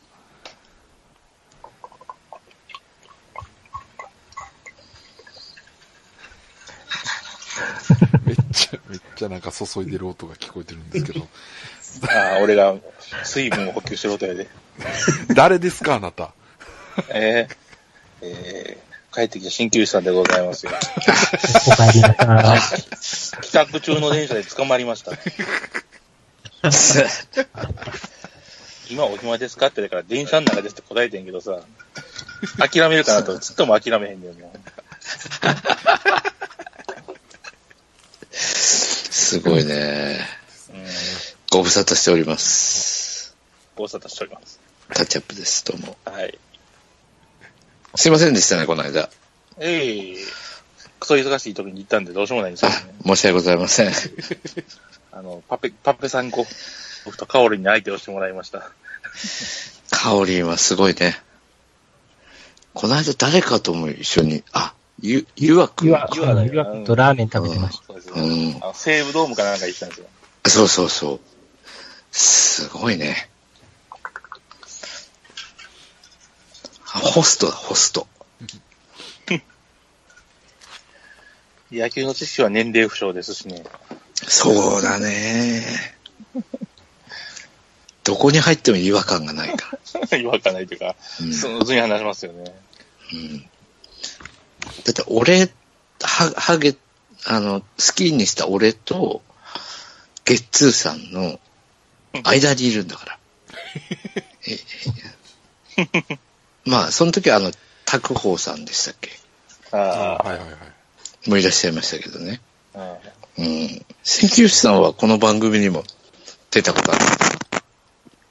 [8.25, 11.27] めっちゃ、めっちゃなんか注いでる音が聞こえてるんですけど、
[12.09, 12.75] ああ、俺が
[13.23, 14.49] 水分を補給してることやで。
[15.33, 16.33] 誰ですか、あなた？
[17.09, 17.55] えー、
[18.21, 20.71] えー、帰ってきた鍼灸師さんでございますよ。
[20.71, 20.75] う。
[20.75, 22.13] お帰りな
[22.59, 23.41] さい。
[23.41, 25.11] 帰宅中の電車で捕まりました。
[28.89, 29.67] 今お暇ですか？
[29.67, 31.59] ってだから電車の中ですって答えてんけどさ、
[32.59, 34.35] 諦めるかなと、ちっとも諦めへんねん。
[38.31, 40.19] すごいね。
[40.71, 40.85] うん。
[41.51, 43.35] ご無沙汰しております。
[43.75, 44.59] ご無沙汰しております。
[44.93, 45.97] タッチアップです、どうも。
[46.05, 46.37] はい。
[47.95, 49.09] すいませんでしたね、この間。
[49.59, 50.15] ええ
[50.99, 53.91] クソ忙しい時に行ったんでどうしようもないんですよあね。、申し訳ございません。
[55.11, 56.45] あの、パペ、パペさんご、
[57.05, 58.71] 僕とカオリンに相手をしてもらいました。
[59.91, 61.21] カオリンはすごいね。
[62.73, 65.87] この間誰かとも一緒に、あ、ゆ、ゆわくん。
[65.87, 68.59] ゆわ、ゆわだよゆわとラーメン食べてましそうですうんね。
[68.61, 70.07] あの西武ドームかなんか行ったんですよ。
[70.47, 71.19] そうそうそう。
[72.11, 73.29] すごいね。
[76.99, 78.07] ホストだ、ホスト。
[81.71, 83.63] 野球の知識は年齢不詳ですしね。
[84.27, 85.65] そうだね。
[88.03, 89.77] どこに入っても違和感がないか
[90.15, 92.45] 違和感ないというか、うんスムーズに話しますよね。
[92.45, 92.51] ら。
[93.13, 93.41] うん。
[93.41, 93.47] だ
[94.91, 95.49] って俺、
[96.01, 96.75] は、ハゲ、
[97.25, 99.21] あの、好きにした俺と、
[100.23, 101.39] ゲッツーさんの
[102.23, 103.19] 間にいるんだから。
[104.47, 104.59] え
[105.77, 106.19] え
[106.65, 107.51] まあ、その時はあの、
[107.85, 109.11] 拓宝さんでしたっけ？
[109.71, 110.53] ああ、はいはいは
[111.25, 111.29] い。
[111.29, 112.41] もういらっしゃいましたけどね。
[112.73, 112.81] うん
[113.37, 113.85] うん。
[114.03, 115.83] 鍼灸師さんはこの番組にも
[116.51, 117.01] 出たことある。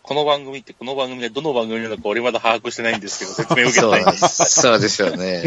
[0.03, 4.61] この番組って、この番組でどの番組なのか俺まだ把握してないんですけど、説明を受けそうたいんです。
[4.61, 5.43] そうでしょうね。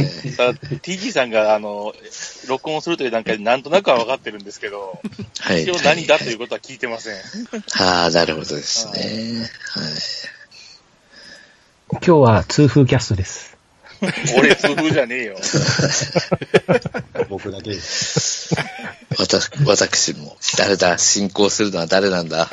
[0.81, 1.93] TG さんが、あの、
[2.47, 4.99] 録音するという段階でなんとなくは分かってるんですけど、
[5.39, 5.63] はい。
[5.63, 7.15] 一応何だということは聞いてません。
[7.79, 9.47] ああ、なるほどですね。
[9.73, 9.91] はい。
[11.89, 11.97] た。
[11.97, 13.57] 今日は痛風キャストです。
[14.37, 15.37] 俺、痛風じゃねえよ。
[17.29, 17.71] 僕だけ。
[17.73, 20.37] 私、私も。
[20.57, 22.47] 誰だ進行するのは誰なんだ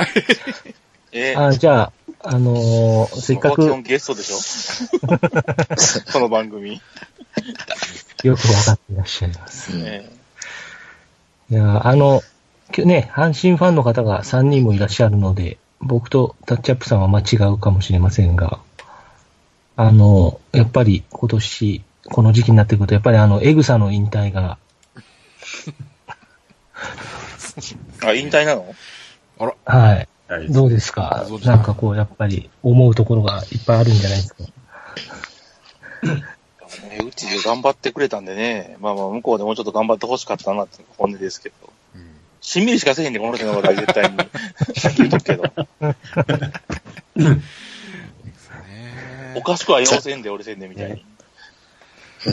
[1.12, 1.34] え？
[1.36, 1.92] あじゃあ、
[2.22, 4.38] あのーせっかく基本ゲストでしょ？
[6.12, 6.80] この番組。
[8.22, 9.72] よくわかっていらっしゃいます。
[9.72, 10.08] うんえ
[11.50, 12.22] いや、あの、
[12.72, 18.58] きょね、阪神ファンの方が3人もいらっしゃるので、僕とタッチアップさんはまあ違うかもしれませんが、
[19.76, 24.58] あの、やっぱり今年、この時期になってくると、やっぱりあの、エグサの引退が、
[28.04, 28.74] あ、引退なの？
[29.64, 30.08] はい。
[30.28, 30.52] はい。
[30.52, 31.26] どうですか？
[31.44, 34.44] なんかこう、やっぱり思うところがいっぱいあるんじゃないですか？
[36.90, 41.54] ねうちで頑張ってくれたんでね、まあまあ向こうでもうちょっと頑張ってほしかったなって本音ですけど。
[41.94, 42.10] うん。
[42.40, 44.16] しんみりしかせえへんで、この人のことは絶対に。
[44.78, 45.44] さっき言っとくけど。
[49.34, 51.04] ねおかしくは要せんで、俺せんでみたいに。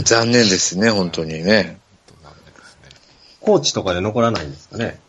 [0.03, 1.79] 残念ですね、本当にね。
[3.41, 4.99] コーチとかで残らないんですかね。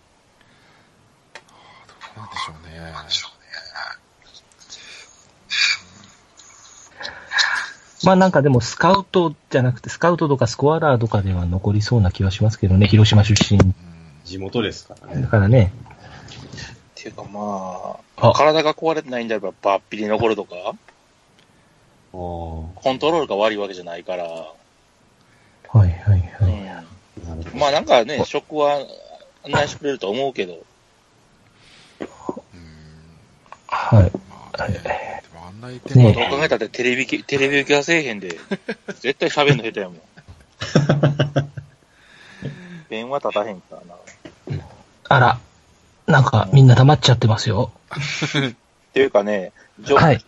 [2.17, 3.43] なんでしょうね。
[8.05, 13.61] まあなんかでもスカウトじゃなくて、スカウトとかスコアラーとかでは残りそうな気はしますけどね、広島出身
[14.25, 15.27] 地元ですからだね。
[15.27, 15.73] からね。
[17.01, 20.77] っていうかまああ、体が壊れてないんであれば、バッピリ残るとか、お
[22.13, 24.53] コントロールが悪いわけじゃないから、は
[25.75, 26.21] いはいはい。
[27.55, 27.59] うん。
[27.59, 28.75] まあなんかね、職は
[29.45, 30.59] 案内してくれると思うけど、うん。
[33.67, 34.11] はい。
[34.13, 34.19] で
[35.35, 38.39] も案内店ねどう考えたってテレビき、テレビ受けはせえへんで、
[39.01, 40.01] 絶対喋んの下手やもん。
[42.91, 43.95] 電話立たへんからな。
[45.09, 45.41] あら、
[46.07, 47.73] なんかみんな黙っちゃってますよ。
[47.91, 50.23] っていうかね、じょはい。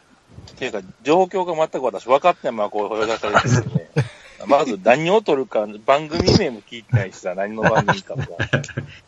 [0.55, 3.91] っていうか、状況が全く私分かってないままこう、声出されてるんでね。
[4.47, 8.29] まず何を撮るか、番組名も聞いてないしさ、何の番組かもさ。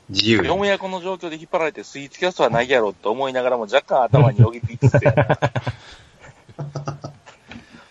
[0.08, 0.48] 自由に。
[0.48, 5.24] よもやこの状況で引っ張られてスイーツキャストはないやろって思いながらも若干頭によぎっていつつやな。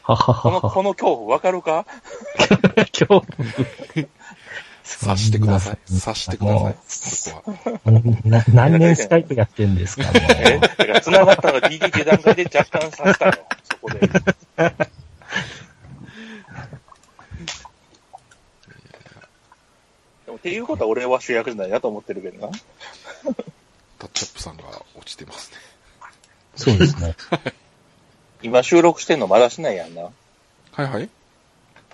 [0.01, 0.71] はははこの、は。
[0.71, 1.85] この恐怖分かるか？
[3.07, 4.07] 今日、
[5.01, 5.77] 察してください。
[5.87, 6.75] 察してくださもい。
[6.87, 8.43] そこは。
[8.53, 13.33] 何年スカイプやってんですか、 もえだから繋がったのが DD って段階で若干さしたよ。
[13.63, 13.99] そこで。
[13.99, 14.07] で
[20.27, 22.53] もっていうことは俺は主役じゃないなと思ってるけどな。
[23.97, 24.63] タッチアップさんが
[24.95, 25.57] 落ちてますね。
[26.57, 26.59] う。
[26.59, 27.15] そうですね。
[28.43, 30.03] 今収録してんのまだしないやんな。
[30.03, 30.11] は
[30.77, 31.09] いはい。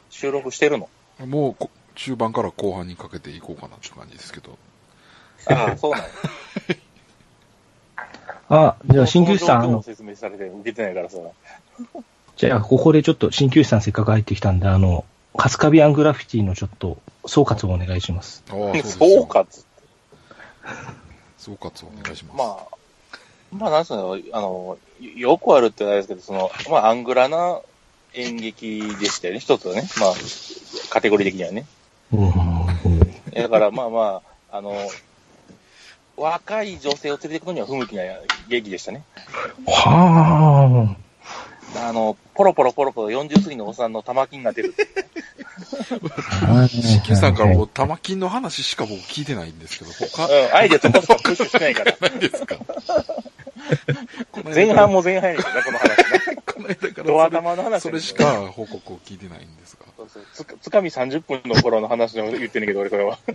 [0.10, 0.90] 収録してるの。
[1.26, 4.58] もうこ、中盤から後半にかけていこうかなって感じですけど。
[5.48, 6.08] ああ、そうなんや。
[8.50, 11.18] あ、じゃあ、鍼灸師さん、あ説明されて受けてないからさ。
[12.36, 15.06] じゃあ、ここでちょっと鍼灸師さんせっかく入ってきたんで、あの、
[15.38, 18.44] カスカビアングラフィティのちょっと、総括をお願いします。
[18.50, 19.28] ああ、そうですそう。
[19.28, 19.70] かっつって。
[21.38, 22.38] 総括をお願いします。
[22.38, 22.78] まあ、
[23.52, 27.62] まあなんすかね、あの、よよくあるってないですけど、その、まあアングラな
[28.14, 29.88] 演劇でしたよね、一つはね。
[30.00, 30.14] まあ、
[30.90, 31.66] カテゴリー的にはね。
[33.34, 34.22] だからまあま
[34.52, 34.76] あ、あの、
[36.18, 38.04] 若い女性を連れていくのには不向きな
[38.50, 39.04] 劇でしたね。
[39.66, 40.96] は
[41.78, 44.76] あの、ポロポロポロポロ40過ぎのおっさんの玉金が出る。
[46.46, 46.68] あ。
[46.68, 51.96] しきさんからもう玉金の話しか僕聞いてないんですけど、他うん、あえてそこしかプッシュしないから。
[52.02, 52.58] ないですか？
[54.32, 55.88] この間前半も前半やねんけどな、この話
[56.68, 56.76] ね。
[56.76, 59.86] この間からドア玉の話それしか報告を聞いてないんですが。
[59.98, 63.18] そうそうつかつかみ30分の頃の話を言ってんねんけど、俺それは。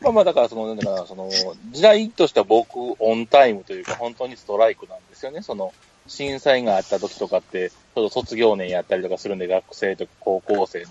[0.00, 1.30] まあまあ、だからその、だからその、
[1.72, 5.42] 時代としては僕、オンタイムというか、本当にストライクなんですよね。
[5.42, 5.74] その、
[6.06, 10.86] 震災があった時とかって、ちょうど卒業年やったりとかするんで、学生とか高校生の。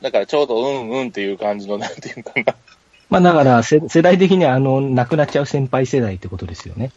[0.00, 2.54] だからちょうどうんうんっていう感じの、なんていうかな。
[3.10, 6.92] まあだから世、世代的にはあの、亡くなっちゃう先輩世代ってことですよね。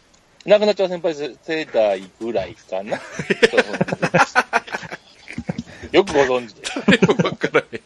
[0.50, 2.98] 亡くなっちゃう先輩世代ぐらいかな。
[5.92, 6.62] よくご存知で。
[6.98, 7.80] 誰もわからへん。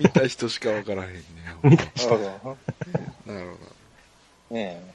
[0.00, 1.22] 見た人しかわからへんね。
[1.62, 2.24] みたいなるほど。
[3.32, 4.90] なるほねえ。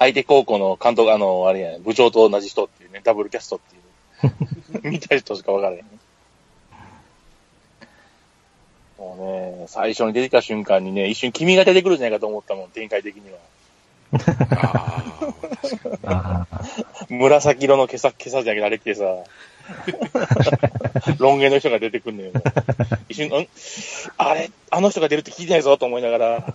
[0.00, 4.90] 相手高校の監督、あの、あれやね、部長と同じ人っていうね、ダブルキャストっていう。
[4.90, 5.84] 見た人しかわからへん。
[8.98, 13.38] もうね、最初に出てきた瞬間にね、一瞬君が出てくるんじゃないかと思ったもん、展開的には。
[14.18, 14.24] ど。
[16.08, 16.60] ああ。
[17.08, 19.04] 紫色の毛さ、毛さじゃけあれ着てさ、
[21.18, 22.32] ロン毛の人が出てくんのよ。
[23.08, 23.48] 一瞬、ん？
[24.16, 24.50] あれ？
[24.70, 26.54] あの人が出るって聞いてないぞと思いながら、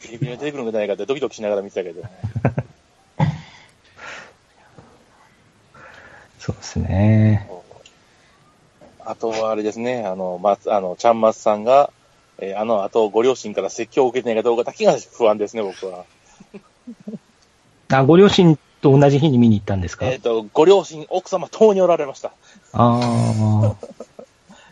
[0.00, 2.02] テレビに出てくるんじゃないかってドキドキしながら見てたけど。
[6.38, 7.48] そうですね。
[9.04, 11.90] あとはあれですね、あの、松、あの、ちゃんまつさんが、
[12.38, 16.04] えーあの後、ご両親から説教を受けてないかどうかだけが不安ですね、僕は。
[17.88, 20.06] あ、ご両親と同じ日に見に行ったんですか？
[20.06, 22.32] えっ、と、ご両親、奥様、共におられました。
[22.72, 23.76] ああ。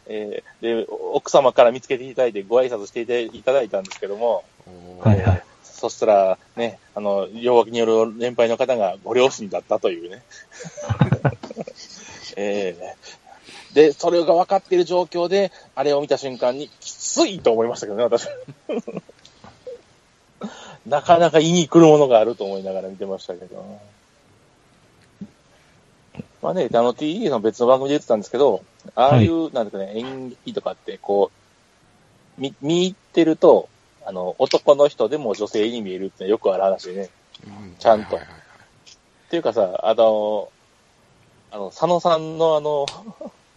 [0.07, 4.44] えーで、奥様から見つけていただいて、ご挨拶していただいたんですけども、
[5.00, 5.42] はいはい。
[5.62, 10.22] そしたら、ね、あの、両脇による年配の方がご両親だったというね。
[12.37, 13.23] えー
[13.74, 18.26] で、それが分かっている状況で、あれを見た瞬間に、きついと思いましたけどね、私。
[20.87, 23.80] なかなか胃に来るものがあると思いながら見てましたけど。
[26.40, 28.62] まあね、あの TE の別の番組で言ってたんですけど、
[28.94, 31.32] ああいう、なんですかね、演劇とかって、こ
[32.38, 33.68] う、見、見入ってると、
[34.04, 37.08] あの、男の人でも女性に見えるってよくある話でね。
[37.46, 38.44] うんちゃんとはいはいはい
[39.26, 40.48] っていうかさ、あの、
[41.50, 42.87] あの、佐野さんのあの、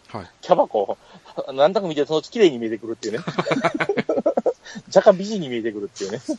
[0.09, 0.21] はい。
[0.21, 0.97] はいキャバコ、
[1.53, 3.23] なんとなく見てそのうち綺麗に見えてくるっていうね。
[4.93, 6.21] 若干美人に見えてくるっていうね。
[6.27, 6.37] あり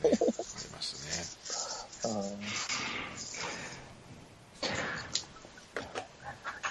[0.72, 2.12] ますね。
[2.12, 2.38] うん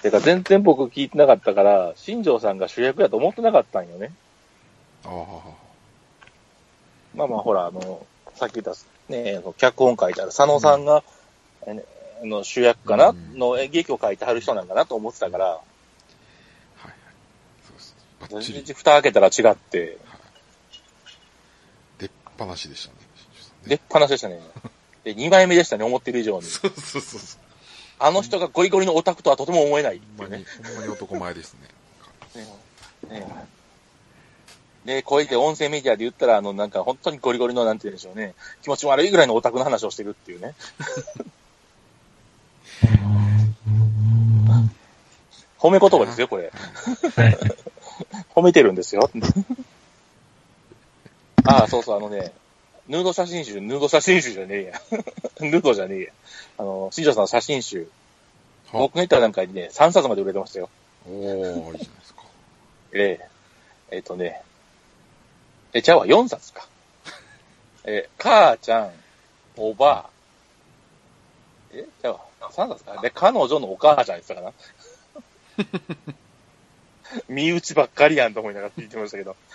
[0.02, 4.12] てか、全然僕聞いてなかったから、新庄さんが主役やと思ってなかったんよね。
[5.04, 5.12] ああ、
[7.14, 8.74] まあまあ、ほら、あの、さっき言った、
[9.12, 11.02] ね、脚本書いてある佐野さんが、
[11.66, 11.84] えね
[12.20, 15.60] あの主役かな、うんの演劇を書いてはる人なんかなと思ってたから。
[18.20, 19.98] バッ全チリ然蓋開けたら違って、
[21.98, 22.96] 出っ放しでしたね。
[23.66, 24.40] 出っ放しでしたね。
[25.04, 26.42] で、2枚目でしたね、思ってる以上に。
[26.42, 27.40] そうそうそうそう。
[28.00, 30.74] あの人がゴリゴリのオタクとはとても思えないっていうねほんまに、。
[30.74, 31.68] ほんまに男前ですね。
[33.10, 33.46] ねね
[34.84, 40.54] で、こうやって音声メディアで言ったら、あの、なんか本当にゴリゴリの、なんて言うんでしょうね、気持ち悪いぐらいのオタクの話をしてるっていうね。
[45.58, 46.52] 褒め言葉ですよ、これ。
[47.16, 47.38] は い
[48.34, 49.10] 褒めてるんですよ。
[51.44, 52.32] ああ、そうそう、あのね、
[52.88, 54.80] ヌード写真集、ヌード写真集じゃねえや。
[55.40, 56.12] ヌードじゃねえや。
[56.58, 57.88] あの、新庄さんの写真集、
[58.72, 60.68] は僕が言った段階でね、3冊まで売れてましたよ。
[61.06, 62.22] おー、いいじゃないですか。
[62.92, 63.28] ええ
[63.90, 64.42] えっ、とね、
[65.72, 66.66] え、ちゃうわ、4冊か。
[67.84, 68.92] えー母ちゃん、
[69.56, 70.10] おばあ、
[71.72, 72.20] え、ちゃうわ、
[72.50, 73.00] 3冊か。
[73.00, 74.52] で、彼女のお母ちゃん言ってたかな。
[77.28, 79.36] 身内ばっかりやんと思いながら聞いてましたけど。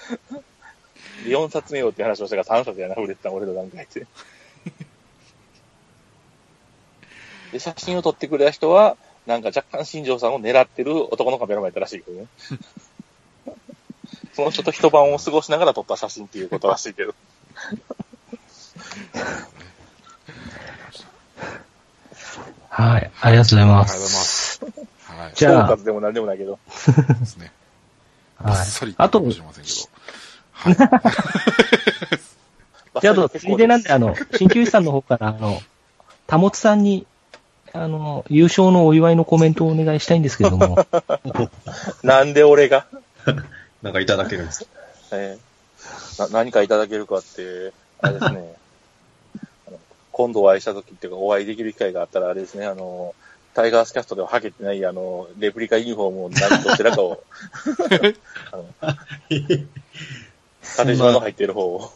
[1.25, 4.07] 4冊目よって話をしたから3冊やな、売れてた俺の段階で。
[7.51, 12.27] で、写真を撮ってくれた人は、なんか若干新庄さんを狙ってる男のカメラマンやったらしいけどね。
[14.33, 17.13] その人と一晩を過ごしながら撮った写真っていうことらしいけど。
[22.69, 23.11] はい。
[23.21, 24.65] ありがとうございまありがとうございますす。
[25.05, 25.31] はい。
[25.35, 26.59] じゃあでも何でもないけど。
[26.91, 27.51] ですね。
[28.41, 28.93] バ はいッサリ。
[28.97, 29.75] あとかもしれませんけど。
[30.51, 30.75] はい。
[33.01, 35.61] じゃあ、あと、ついでなんで、あの、鍼灸師さんの方から、あの、
[36.27, 37.05] たもつさんに、
[37.73, 40.85] あの、優勝のお祝いのコメントをお願いしたいんですけども、
[42.03, 42.85] なんで俺が、
[43.81, 44.69] なんかいただけるんですか？
[45.13, 45.53] えー
[46.17, 48.53] な何かいただけるかって、あれですね、
[50.13, 53.13] 今度お会いした時っていうか、お会いできる機会があったら、あれですね、あの、
[53.53, 57.23] タイガースキャストでははけてない、あの、レプリカユニフォームを何どちらかを、
[58.51, 58.65] あの、
[60.77, 61.91] 縦状の入ってる方を。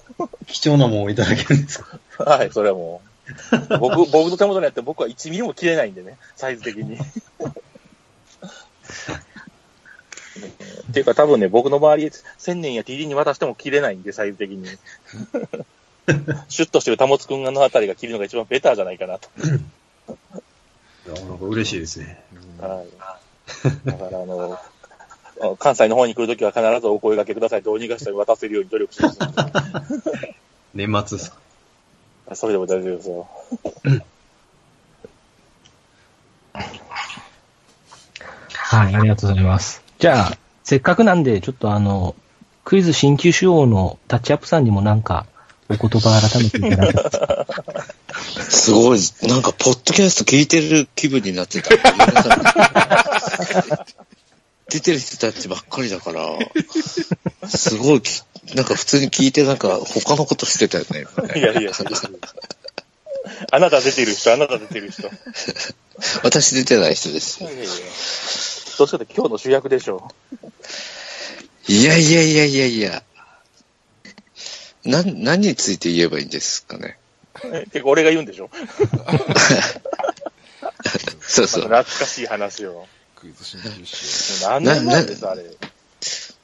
[0.45, 1.99] 貴重なもんをいただけるんですか？
[2.23, 3.01] はい、それはも
[3.71, 3.77] う。
[3.79, 6.95] 僕、僕の手元にあって僕は1ミリも切れないんでね、サイズ的に。
[6.95, 6.99] っ
[10.93, 14.67] ていうか多分ね、僕の周り、1000年や TD に渡しても切れないんで、サイズ的に。
[16.47, 19.29] シュッとしてるタモツくんのあたりが切るのが一番ベターじゃないかなと。
[21.07, 22.21] いや、なんか嬉しいですね。
[22.59, 22.87] はい。
[23.85, 24.59] だからあの、
[25.41, 27.61] あ関西の方に来るときは必ずお声掛けください。
[27.61, 29.19] どうにかして渡せるように努力します。
[30.73, 31.37] 年末ですか
[32.35, 33.27] それでも大丈夫ですよ。
[38.51, 39.81] はい、ありがとうございます。
[39.99, 42.15] じゃあ、せっかくなんで、ちょっとあの、
[42.65, 45.25] クイズ新旧手王のタッチアップさんにもなんか、
[45.69, 47.45] お言葉改めていただけますか？
[48.49, 51.69] すごい、なんか、ポッドキャスト聞いてる気分になってた。
[54.69, 56.37] 出てる人たちばっかりだから、
[57.47, 58.21] すごいき、
[58.53, 61.05] なんか普通に聞いて、なんか他のことしてたよね。
[61.39, 61.71] いやいや。
[63.51, 65.07] あなた出てる人、あなた出てる人。
[65.07, 65.11] い
[66.23, 67.41] 私出てない人です。
[67.41, 67.65] いやいや。
[68.77, 70.11] どう今日の主役でしょ
[71.67, 73.03] いやいやいやいやいや。
[74.85, 76.97] な、何について言えばいいんですかね。
[77.43, 77.67] う。
[77.71, 78.49] てか俺が言うんでしょ？
[81.21, 81.63] そうそう。
[81.63, 82.87] 懐かしい話を。
[83.15, 83.59] クイズ新
[84.47, 85.43] 何年前です、あれ？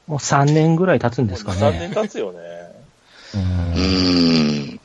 [0.08, 1.80] もう3年ぐらい経つんですか3ね。
[1.90, 2.40] 年経つよね。
[3.36, 3.38] う。
[3.38, 4.80] うんーん。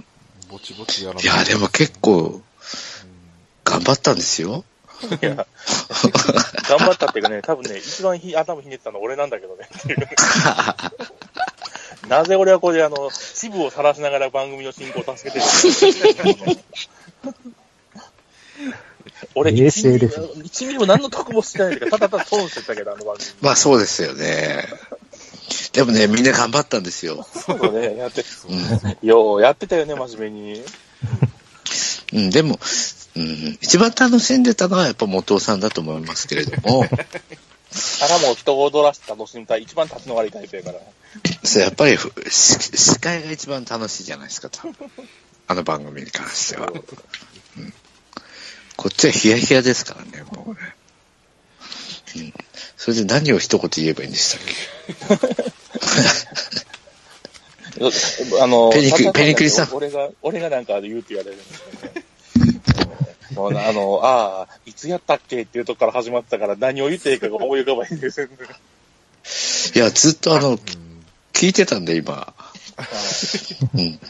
[0.51, 2.41] をぼちぼちやらないいや、でも結構、
[3.65, 4.65] 頑張ったんですよ。
[5.23, 5.47] いや、
[6.69, 9.69] 頑張ったっていうかね、多分ね、一番ひ頭ひねってたの俺なんだけどね。
[12.07, 15.45] なぜ俺はこれ、あの、支部を晒しながら番組の進行を助けてる
[16.47, 16.57] の？
[19.35, 23.27] 俺、冷静です1ミリ1ミリも何の得もしてないけど、ただただ損してたけど、あの番組。
[23.41, 24.65] まあそうですよね。
[25.73, 27.25] でもね、みんな頑張ったんですよ。
[27.25, 28.25] そうね、やって、
[29.03, 29.09] うん。
[29.09, 30.63] ようやってたよね、真面目に。
[32.13, 32.59] うん、でも、
[33.17, 36.85] うん、一番楽しんでたのはやっぱ元尾さんだと思いますけれども、
[38.03, 39.63] あらもう人を踊らせて楽しみたい。
[39.63, 40.81] 一番立ちの悪いタイプやから。
[41.45, 44.91] それやっぱりふし司会が一番楽しいじゃないですか、多分
[45.47, 46.69] あの番組に関しては。
[46.69, 46.71] う
[47.61, 47.73] ん
[48.79, 50.61] こっちはヒヤヒヤですからね、もうね。
[52.17, 52.33] うん、
[52.77, 55.19] それで何を一言言えばいいんでしたっ
[58.41, 61.67] あの、ペニクただペニクリさん俺が、俺がなんか言うって言われるんですよ
[63.51, 63.55] ね。
[63.55, 68.29] もうあの、ああ、いつやったっけっていうとこから始まってたから何を言っていいかが思い浮かばないんですよ
[69.75, 70.59] いや、ずっとあの、うん
[71.39, 72.35] 聞いてたんで、今。
[73.75, 73.81] うん。
[73.81, 74.01] い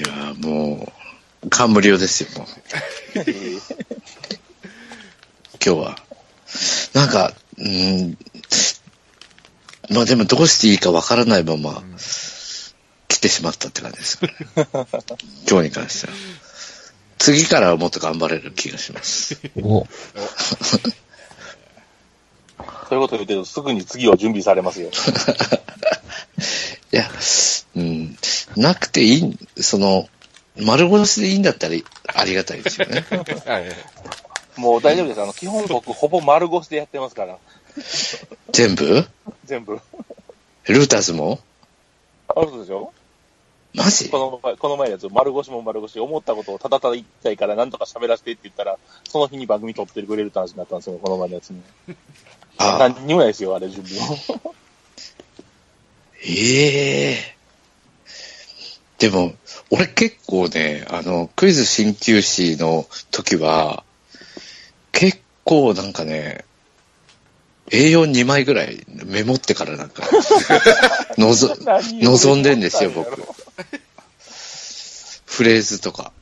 [0.00, 0.90] や、も
[1.44, 2.46] う、感無量ですよ、もう。
[5.62, 5.98] 今日は。
[6.94, 8.16] なんか、うん、
[9.90, 11.84] まあでもどうしていいかわからないまま、
[13.16, 14.18] 来てしまったって感じです。
[15.48, 16.12] 今日に関しては。
[17.16, 19.38] 次からはもっと頑張れる気がします。
[19.62, 19.86] お、
[22.90, 24.90] そういうこと言うてるとすぐに次を準備されますよ。
[26.92, 27.10] いや、
[27.74, 28.18] うん、
[28.56, 30.08] なくていい、その、
[30.56, 31.76] 丸腰でいいんだったら
[32.14, 33.06] ありがたいですよね。
[33.46, 33.64] はい
[34.56, 35.22] もう大丈夫です。
[35.22, 37.38] あの、基本僕ほぼ丸腰でやってますから。
[38.52, 39.06] 全部？
[39.44, 39.80] 全部。
[40.64, 41.40] ルーターズも？
[42.28, 42.92] あるでしょ？
[43.76, 44.08] マジ？
[44.08, 51.62] この前、この前のやつ、丸腰も丸腰、思ったことをただただ言いたいから、なんとか喋らせてって言ったら、その日に番組撮ってくれるって話になったんですよ、この前のやつに。
[52.58, 54.16] あ何にもないですよ、あれ、準備も。
[56.24, 57.36] ええ
[58.98, 59.34] でも、
[59.70, 63.84] 俺結構ね、あの、クイズ鍼灸師の時は、
[64.92, 66.46] 結構なんかね、
[67.70, 70.04] A42 枚ぐらいメモってからなんか、
[71.18, 73.22] のぞ、何望んでんですよ、僕。
[75.24, 76.12] フレーズとか。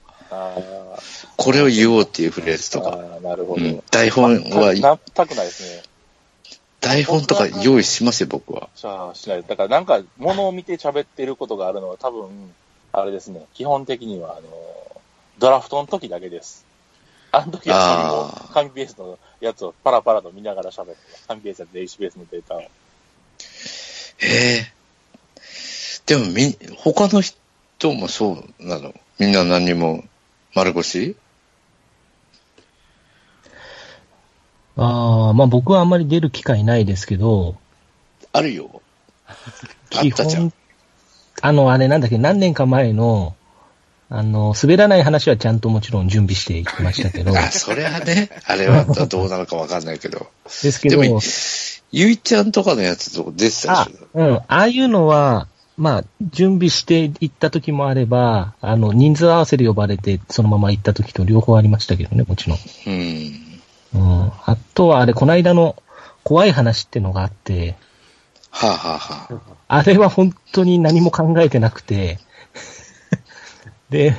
[1.36, 2.96] これを言おうっていうフレーズとか。
[2.96, 5.82] うん、台本は、なったくないですね。
[6.80, 8.68] 台本とか用意しますよ、僕は。
[8.74, 9.44] じゃあ、しない。
[9.46, 12.54] だから、なんか、物を見て喋ってることがあるのは、多分、
[12.92, 13.44] あれですね。
[13.54, 14.42] 基本的には、あの、
[15.38, 16.64] ドラフトの時だけです。
[17.32, 20.96] あの時はあー紙ベースのやつをパラパラと見ながら喋って、
[21.28, 22.60] 紙ベースや H ベースのデータを。
[22.60, 22.68] へ
[24.18, 24.72] え。
[26.06, 28.94] でもみ、他の人もそうなの？
[29.18, 30.04] みんな何にも
[30.54, 31.16] 丸腰？
[34.76, 37.56] ああ、まあ僕はあんまり出る機会ないですけど、
[38.32, 38.82] あるよ。
[39.26, 39.34] あ
[39.90, 40.52] 基ったじゃん本。、
[41.42, 43.36] あの、あれなんだっけ、何年か前の、
[44.10, 50.26] あの、滑らない話はちゃんともちろん準備していきましたけど、 あ、それはね、あれはどうなのかわかんないけど。
[50.62, 51.20] ですけど、でも、
[51.90, 62.58] ゆいちゃんとかのやつとか出てたしょ、うん、ああいうのは、まあ、準備して行った時もあれば、あの、人数合わせで呼ばれて、そのまま行った時と両方ありましたけどね、もちろん。
[62.86, 63.60] うん。
[63.94, 64.32] うん。
[64.44, 65.76] あとは、あれ、この間の
[66.22, 67.76] 怖い話ってのがあって、
[68.50, 72.18] はあ、はあはあ、あれは本当に何も考えてなくて、
[73.90, 74.14] で、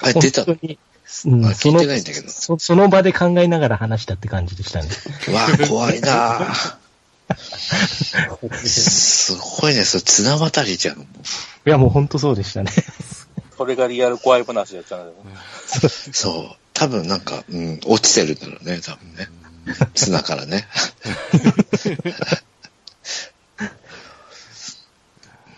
[0.00, 0.78] あれ出た本当に、
[1.26, 4.88] うんあ聞いそのてないんだけどそその場で考えながら話したって感じでしたね。
[5.28, 6.78] うわあ、怖いなあ
[7.34, 11.00] すごいね、それ綱渡りじゃん。
[11.00, 11.06] い
[11.64, 12.70] や、もう本当そうでしたね。
[13.56, 15.12] それがリアル怖い話やったので。
[15.88, 16.56] そう。
[16.72, 19.28] 多分なんか、うん、落ちてるんだろうね、多分ね。
[19.94, 20.66] 綱からね。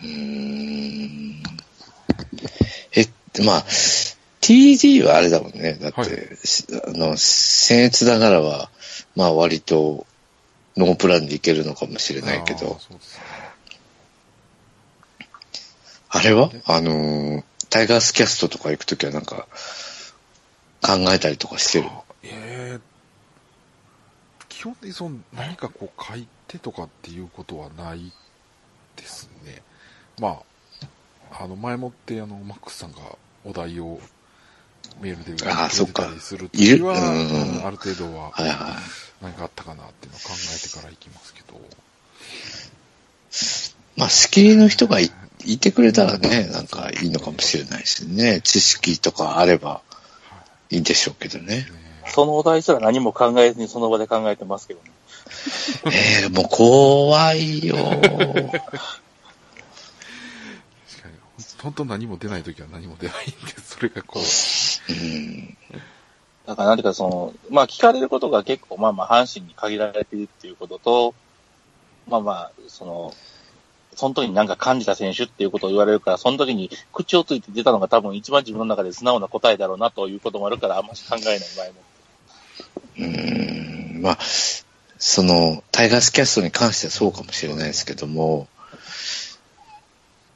[0.01, 1.32] うーん。
[3.39, 3.63] え、まあ、
[4.41, 5.73] TD はあれだもんね。
[5.75, 8.69] だって、はいしあの、僭越ながらは、
[9.15, 10.05] まあ割と、
[10.75, 12.79] ノープランでいけるのかもしれないけど、
[16.09, 16.49] あれは？
[16.65, 19.47] あのータイガースキャストとか行くときはなんか、
[20.81, 21.89] 考えたりとかしてる？
[22.23, 22.81] えー
[24.49, 28.13] 基本的にその何かこう書いてとかっていうことはない
[28.95, 29.61] ですね。
[30.19, 30.37] まあ、
[31.43, 32.99] あの前もってあのマックスさんが
[33.43, 33.99] お題を
[35.01, 36.77] メールであーそっかたりするといる？
[36.77, 38.77] きは、うんある程度ははいは
[39.21, 41.59] 何かあったかなっていうのを考えてから行きますけど、い。
[43.99, 45.11] まあ、スキリの人がい
[45.45, 48.39] いてくれたらね、なんかいいのかもしれないしね。
[48.41, 49.81] 知識とかあれば
[50.69, 51.57] いいんでしょうけどね。
[51.57, 51.65] ね
[52.07, 54.91] そのお題すら何も考えずにその場で考えてますけどね。
[55.91, 57.75] ええもう怖いよ。
[61.63, 63.33] 本当何も出ないときは何も出ないんで、
[63.63, 65.57] それがこう、うん。
[66.45, 71.15] だからなんていうかその、まあ聞かれることが結構まあまあ阪神に限られているっていうことと、
[72.07, 73.13] まあまあ、その、
[73.95, 81.73] その時になんか感じた選手っていうことを言われるから、その時に口をついて出たのが多分一番自分の中で素直な答えだろうなということもあるから、あんまり考えない場合も。
[82.97, 84.01] うん。
[84.01, 84.17] まあ、
[84.97, 88.47] その、タイガースキャストに関してはそうかもしれないですけども、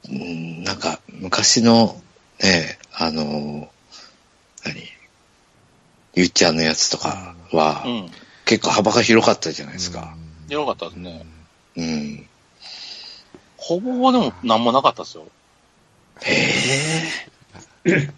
[0.09, 2.01] うん、なんか、昔の、
[2.41, 3.69] ね、あの、
[4.63, 4.83] 何？
[6.15, 8.11] ゆっちゃんのやつとかは、うん。
[8.45, 10.15] 結構幅が広かったじゃないですか。
[10.49, 11.25] よかったですね。
[11.75, 12.27] うん。
[13.57, 15.27] ほぼでも何もなかったですよ。
[16.21, 17.11] へえ。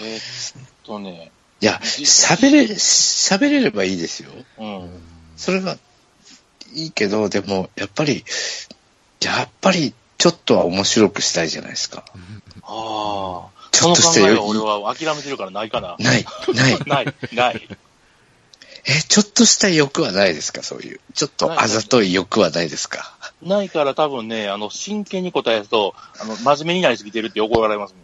[0.00, 1.30] えーっとね、
[1.60, 4.30] いや、喋れ、喋れればいいですよ。
[4.58, 4.90] うん。
[5.36, 5.78] それが
[6.74, 8.24] いいけど、でも、やっぱり、
[9.20, 12.04] やっぱり、ちょっとは面白くしたいじゃないですか。
[12.62, 13.48] ああ。
[13.72, 15.96] ちょっとしたよ俺は諦めてるからないかな。
[15.98, 16.76] ない、ない。
[16.86, 17.68] ない、ない。
[18.84, 20.62] え、ちょっとした欲はないですか？
[20.62, 21.00] そういう。
[21.14, 23.16] ちょっとあざとい欲はないですか？
[23.42, 28.00] ないから多分ね、あの、真剣に答えると、あの、真面目になりすぎてるって怒られますも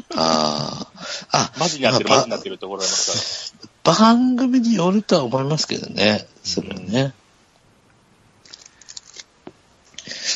[0.00, 0.20] ん。
[0.20, 0.88] あ
[1.30, 1.38] あ。
[1.38, 6.26] あ、マジになってる、まあマジになってるって怒られますか番組によるとは思いますけどね。
[6.42, 7.14] それはね。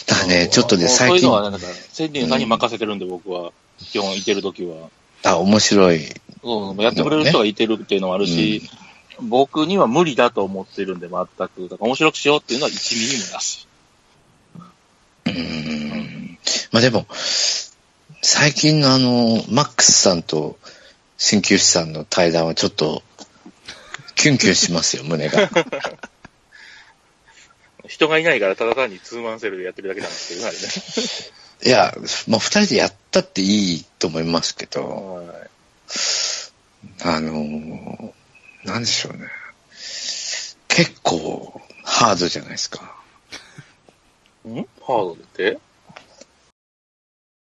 [0.07, 0.35] だからら。
[0.41, 3.53] ね、ちょっとね、最近そういうの、は、なんか、千人さんに任せてるんで、僕は。
[3.79, 4.91] 基本、いてるときは。
[5.25, 6.07] あ、面白い。
[6.43, 8.69] そう、やってくれる人がいてるっていうのもあるし、
[9.21, 11.69] 僕には無理だと思ってるんで、全く。
[11.69, 13.67] だから面白くしようっていうのは1ミリもなし。
[15.27, 16.39] うーん。
[16.73, 17.07] まあでも、
[18.23, 20.59] 最近のあの、マックスさんと
[21.19, 23.03] 鍼灸師さんの対談はちょっと、
[24.15, 25.51] キュンキュンしますよ、胸が。
[28.01, 30.65] 人がいないから、ただ単にツーマンセルでやってるだけなんですけどね、あれね。
[31.63, 31.95] いや、
[32.29, 35.51] まあ二人でやったっていいと思いますけど、はい
[37.03, 38.13] あのー
[38.65, 39.29] なんでしょうね。
[40.69, 42.95] 結構、ハードじゃないですか。
[44.47, 44.55] ん？
[44.57, 45.27] ハードでっ
[45.57, 45.59] て？